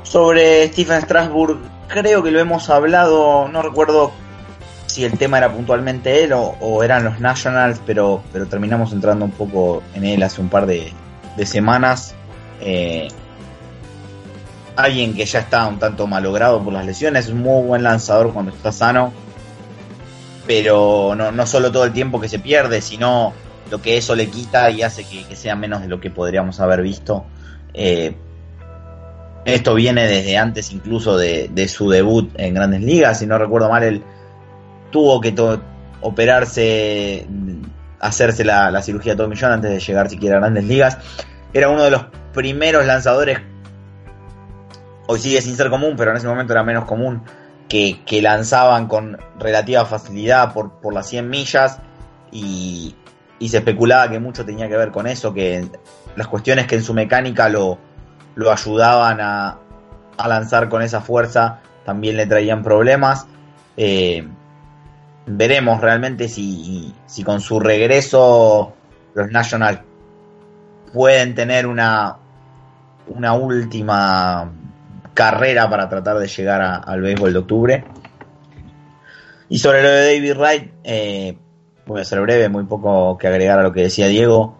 [0.02, 4.10] Sobre Stephen Strasburg, creo que lo hemos hablado, no recuerdo
[4.86, 9.30] si el tema era puntualmente él o, eran los Nationals, pero, pero terminamos entrando un
[9.30, 10.92] poco en él hace un par de,
[11.44, 12.16] semanas.
[12.60, 13.06] Eh,
[14.76, 18.32] alguien que ya está un tanto malogrado por las lesiones, es un muy buen lanzador
[18.32, 19.12] cuando está sano,
[20.46, 23.32] pero no, no solo todo el tiempo que se pierde, sino
[23.70, 26.82] lo que eso le quita y hace que, sea menos de lo que podríamos haber
[26.82, 27.24] visto.
[27.74, 28.14] Eh,
[29.44, 33.82] esto viene desde antes incluso de, su debut en grandes ligas, si no recuerdo mal,
[33.82, 34.02] él
[34.90, 35.34] tuvo que
[36.00, 37.26] operarse,
[38.00, 40.98] hacerse la, cirugía de millón antes de llegar siquiera a grandes ligas.
[41.52, 43.38] Era uno de los primeros lanzadores,
[45.06, 47.22] hoy sigue sin ser común, pero en ese momento era menos común,
[47.68, 51.78] que, lanzaban con relativa facilidad por, por las 100 millas
[52.30, 52.94] y,
[53.38, 55.68] y se especulaba que mucho tenía que ver con eso, que
[56.14, 57.78] las cuestiones que en su mecánica lo,
[58.34, 59.58] lo ayudaban a,
[60.16, 63.26] a lanzar con esa fuerza también le traían problemas.
[63.76, 64.26] Eh,
[65.26, 68.74] veremos realmente si, si con su regreso
[69.14, 69.80] los Nationals
[70.92, 72.16] pueden tener una,
[73.08, 74.50] una última
[75.16, 77.84] carrera para tratar de llegar al béisbol de octubre.
[79.48, 81.38] Y sobre lo de David Wright, eh,
[81.86, 84.58] voy a ser breve, muy poco que agregar a lo que decía Diego.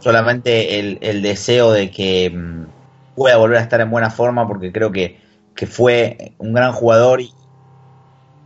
[0.00, 2.66] Solamente el, deseo de que mm,
[3.14, 5.24] pueda volver a estar en buena forma, porque creo que,
[5.66, 7.20] fue un gran jugador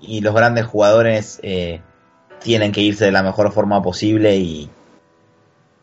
[0.01, 1.81] y, los grandes jugadores eh,
[2.39, 4.37] tienen que irse de la mejor forma posible.
[4.37, 4.69] Y,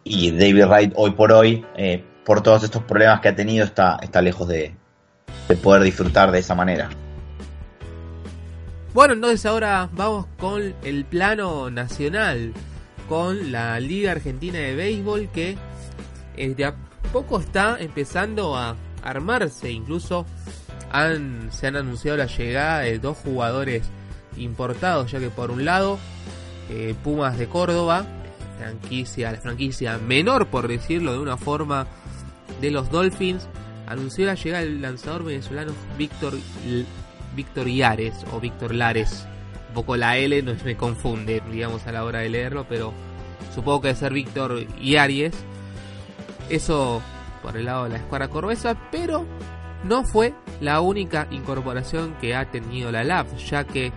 [0.04, 3.98] y David Wright, hoy por hoy, eh, por todos estos problemas que ha tenido, está,
[4.02, 4.76] está lejos de
[5.62, 6.90] poder disfrutar de esa manera.
[8.94, 12.54] Bueno, entonces ahora vamos con el plano nacional,
[13.08, 15.58] con la Liga Argentina de Béisbol que
[16.36, 16.76] eh, de a
[17.14, 20.26] poco está empezando a armarse, incluso
[20.92, 23.84] han, se han anunciado la llegada de dos jugadores
[24.38, 26.00] importados, ya que por un lado
[26.70, 28.06] eh, Pumas de Córdoba,
[28.58, 31.88] franquicia, la franquicia menor por decirlo de una forma
[32.62, 33.48] de los Dolphins,
[33.88, 36.38] anunció la llegada del lanzador venezolano Víctor
[37.36, 39.28] Víctor Yares o Víctor Lares.
[39.70, 42.94] Un poco la L no me confunde, digamos, a la hora de leerlo, pero
[43.54, 45.36] supongo que debe ser Víctor Yares.
[46.50, 47.02] Eso
[47.42, 49.26] por el lado de la escuadra corbesa, pero
[49.84, 53.92] no fue la única incorporación que ha tenido la LAB, ya que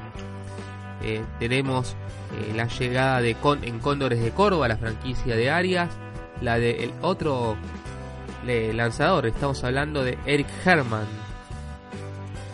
[1.03, 1.97] eh, tenemos
[2.39, 5.91] eh, la llegada de en Cóndores de Córdoba, la franquicia de Arias,
[6.41, 7.57] la de el otro
[8.45, 11.07] lanzador, estamos hablando de Eric Herman,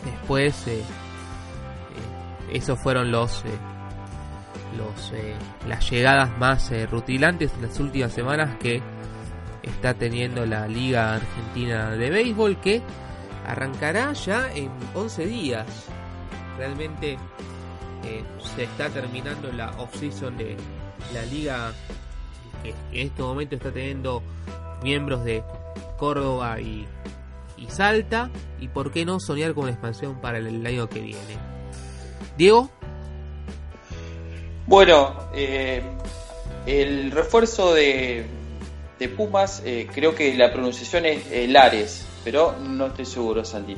[0.07, 0.85] Después, eh, eh,
[2.53, 3.59] esos fueron los, eh,
[4.77, 5.13] los
[5.69, 8.81] las llegadas más rutilantes en las últimas semanas que
[9.63, 12.83] está teniendo la Liga Argentina de Béisbol que
[13.47, 15.67] arrancará ya en 11 días.
[16.57, 17.19] Realmente
[18.55, 20.57] se está terminando la off-season de
[21.13, 21.73] la liga
[22.63, 24.23] que en este momento está teniendo
[24.83, 25.43] miembros de
[25.97, 26.87] Córdoba y
[27.69, 28.31] Salta
[28.61, 31.37] y por qué no soñar con expansión para el año que viene.
[32.37, 32.71] Diego.
[34.67, 35.83] Bueno, eh,
[36.67, 38.27] el refuerzo de,
[39.17, 43.77] Pumas, eh, creo que la pronunciación es eh, Lares, pero no estoy seguro, Santi.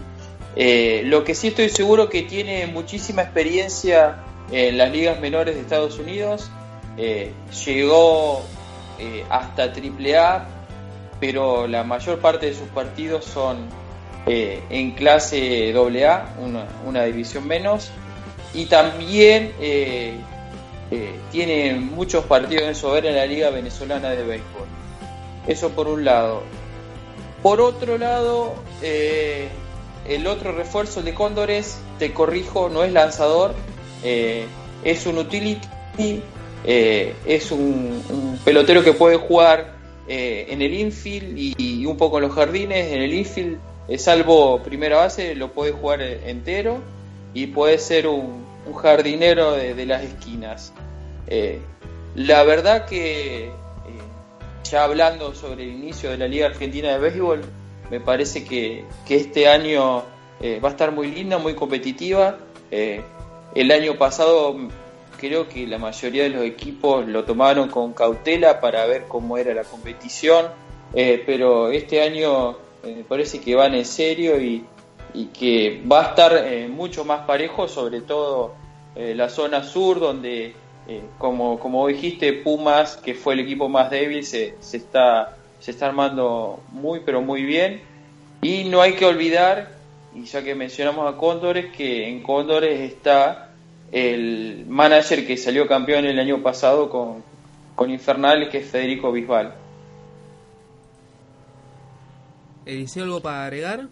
[1.05, 5.99] lo que sí estoy seguro que tiene muchísima experiencia en las ligas menores de Estados
[5.99, 6.51] Unidos
[7.67, 8.43] llegó
[9.29, 10.58] hasta AAA,
[11.21, 13.69] pero la mayor parte de sus partidos son
[14.27, 16.35] eh, en clase AA,
[16.85, 17.91] una, división menos,
[18.55, 19.53] y también
[21.31, 24.67] tiene muchos partidos en sober en la Liga Venezolana de Béisbol.
[25.47, 26.43] Eso por un lado.
[27.43, 33.55] Por otro lado, el otro refuerzo de Cóndores, te corrijo, no es lanzador,
[34.03, 36.23] es un utility
[36.65, 39.78] eh, es un, pelotero que puede jugar
[40.09, 42.93] eh, en el infield y, un poco en los jardines.
[42.93, 46.81] En el infield, eh, salvo primera base, lo puede jugar entero
[47.35, 48.47] y puede ser un,
[48.83, 50.75] jardinero de, las esquinas.
[52.15, 53.51] la verdad que,
[54.71, 57.45] ya hablando sobre el inicio de la Liga Argentina de Béisbol,
[57.91, 60.05] me parece que, que este año
[60.63, 62.37] va a estar muy linda, muy competitiva.
[62.71, 64.55] el año pasado
[65.19, 69.53] creo que la mayoría de los equipos lo tomaron con cautela para ver cómo era
[69.53, 70.47] la competición,
[70.95, 72.53] eh, pero este año
[72.83, 74.65] eh, me parece que van en serio y,
[75.35, 78.55] que va a estar eh, mucho más parejo, sobre todo
[78.95, 80.55] la zona sur, donde,
[81.19, 85.87] como, como dijiste, Pumas, que fue el equipo más débil, se, se, está, se está
[85.87, 87.81] armando muy, pero muy bien.
[88.43, 89.71] Y no hay que olvidar,
[90.15, 93.48] y ya que mencionamos a Cóndores, que en Cóndores está
[93.93, 97.23] el manager que salió campeón el año pasado con,
[97.75, 99.55] con Infernal, que es Federico Bisbal.
[102.67, 103.87] ¿Dice algo para agregar?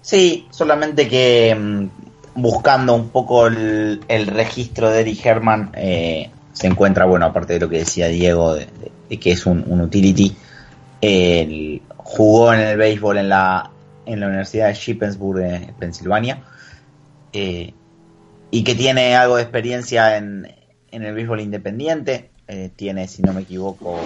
[0.00, 1.86] Sí, solamente que mm,
[2.34, 7.68] buscando un poco el, registro de Eddie Herman, eh, se encuentra, bueno, aparte de lo
[7.68, 8.66] que decía Diego, de,
[9.20, 10.34] que es un, utility,
[11.96, 13.70] jugó en el béisbol en la,
[14.04, 16.42] en la Universidad de Shippensburg, en Pensilvania
[17.32, 17.74] eh,
[18.50, 20.54] y que tiene algo de experiencia en,
[20.90, 22.30] el béisbol independiente.
[22.48, 23.98] Eh, tiene, si no me equivoco,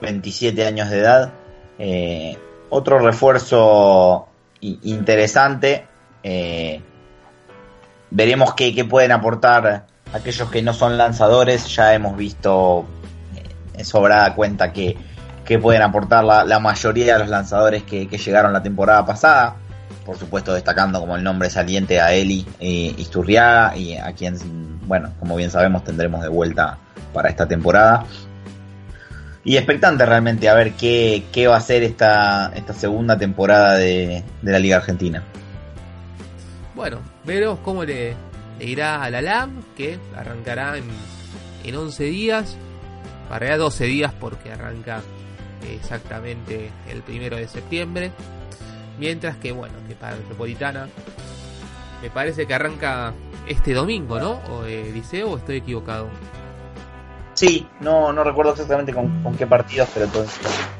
[0.00, 1.32] 27 años de edad.
[1.78, 2.36] Eh,
[2.70, 4.28] otro refuerzo
[4.60, 5.86] interesante.
[8.10, 11.68] veremos qué, pueden aportar aquellos que no son lanzadores.
[11.68, 12.86] Ya hemos visto
[13.74, 14.96] en sobrada cuenta que,
[15.62, 19.56] pueden aportar la, mayoría de los lanzadores que llegaron la temporada pasada
[20.04, 24.36] por supuesto destacando como el nombre saliente a Eli eh, Isturriaga y a quien,
[24.86, 26.78] bueno, como bien sabemos tendremos de vuelta
[27.12, 28.04] para esta temporada.
[29.44, 34.24] Y expectante realmente a ver qué, qué va a ser esta, esta segunda temporada de,
[34.42, 35.22] la Liga Argentina.
[36.74, 38.14] Bueno, veremos cómo le,
[38.58, 40.84] irá a la LAM, que arrancará en,
[41.62, 42.56] en 11 días,
[43.28, 45.02] para 12 días porque arranca
[45.72, 48.12] exactamente el primero de septiembre.
[48.98, 50.88] Mientras que, bueno, que para Metropolitana
[52.02, 53.12] me parece que arranca
[53.46, 54.40] este domingo, ¿no?
[54.50, 56.08] ¿O eh, Liceo o estoy equivocado?
[57.34, 60.06] Sí, no, no recuerdo exactamente con, qué partidos, pero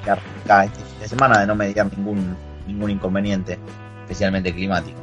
[0.04, 2.36] que arranca este fin de semana de no mediar ningún,
[2.66, 3.58] ningún inconveniente,
[4.02, 4.98] especialmente climático.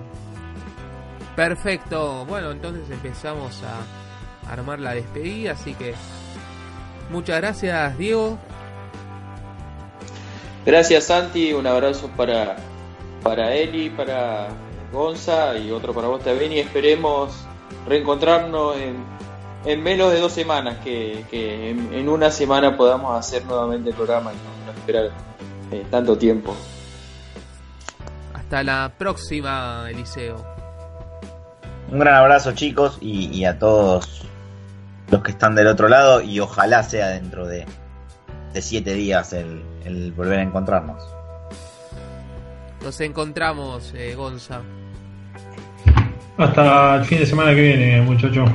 [1.36, 5.94] Perfecto, bueno, entonces empezamos a armar la despedida, así que
[7.10, 8.38] muchas gracias Diego.
[10.66, 12.58] Gracias Santi, un abrazo para
[13.24, 14.50] para Eli, para
[14.92, 17.34] Gonza y otro para vos también y esperemos
[17.88, 18.76] reencontrarnos
[19.66, 24.66] en, menos de dos semanas, que, en, una semana podamos hacer nuevamente el programa y
[24.66, 25.12] no, esperar
[25.72, 26.56] eh, tanto tiempo.
[28.34, 30.44] Hasta la próxima, Eliseo.
[31.90, 34.24] Un gran abrazo chicos y, a todos
[35.10, 37.66] los que están del otro lado y ojalá sea dentro de,
[38.60, 41.21] siete días el volver a encontrarnos.
[42.84, 44.62] Nos encontramos, eh, Gonza.
[46.38, 48.50] Hasta el fin de semana que viene, muchachos.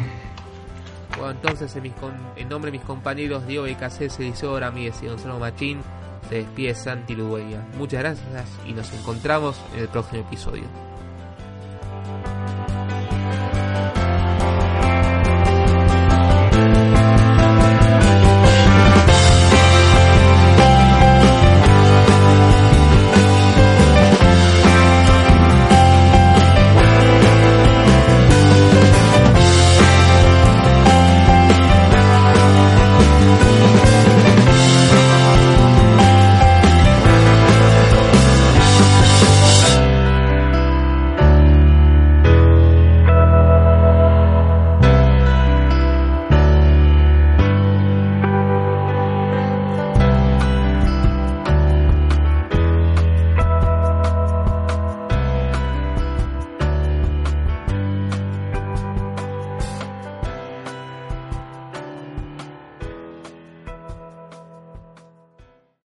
[1.16, 5.80] Bueno, entonces en, nombre de mis compañeros Diego Becasés, Eliseo Ramírez y Gonzalo Machín,
[6.28, 7.64] se despide Santi Ludueña.
[7.78, 10.64] Muchas gracias y nos encontramos en el próximo episodio.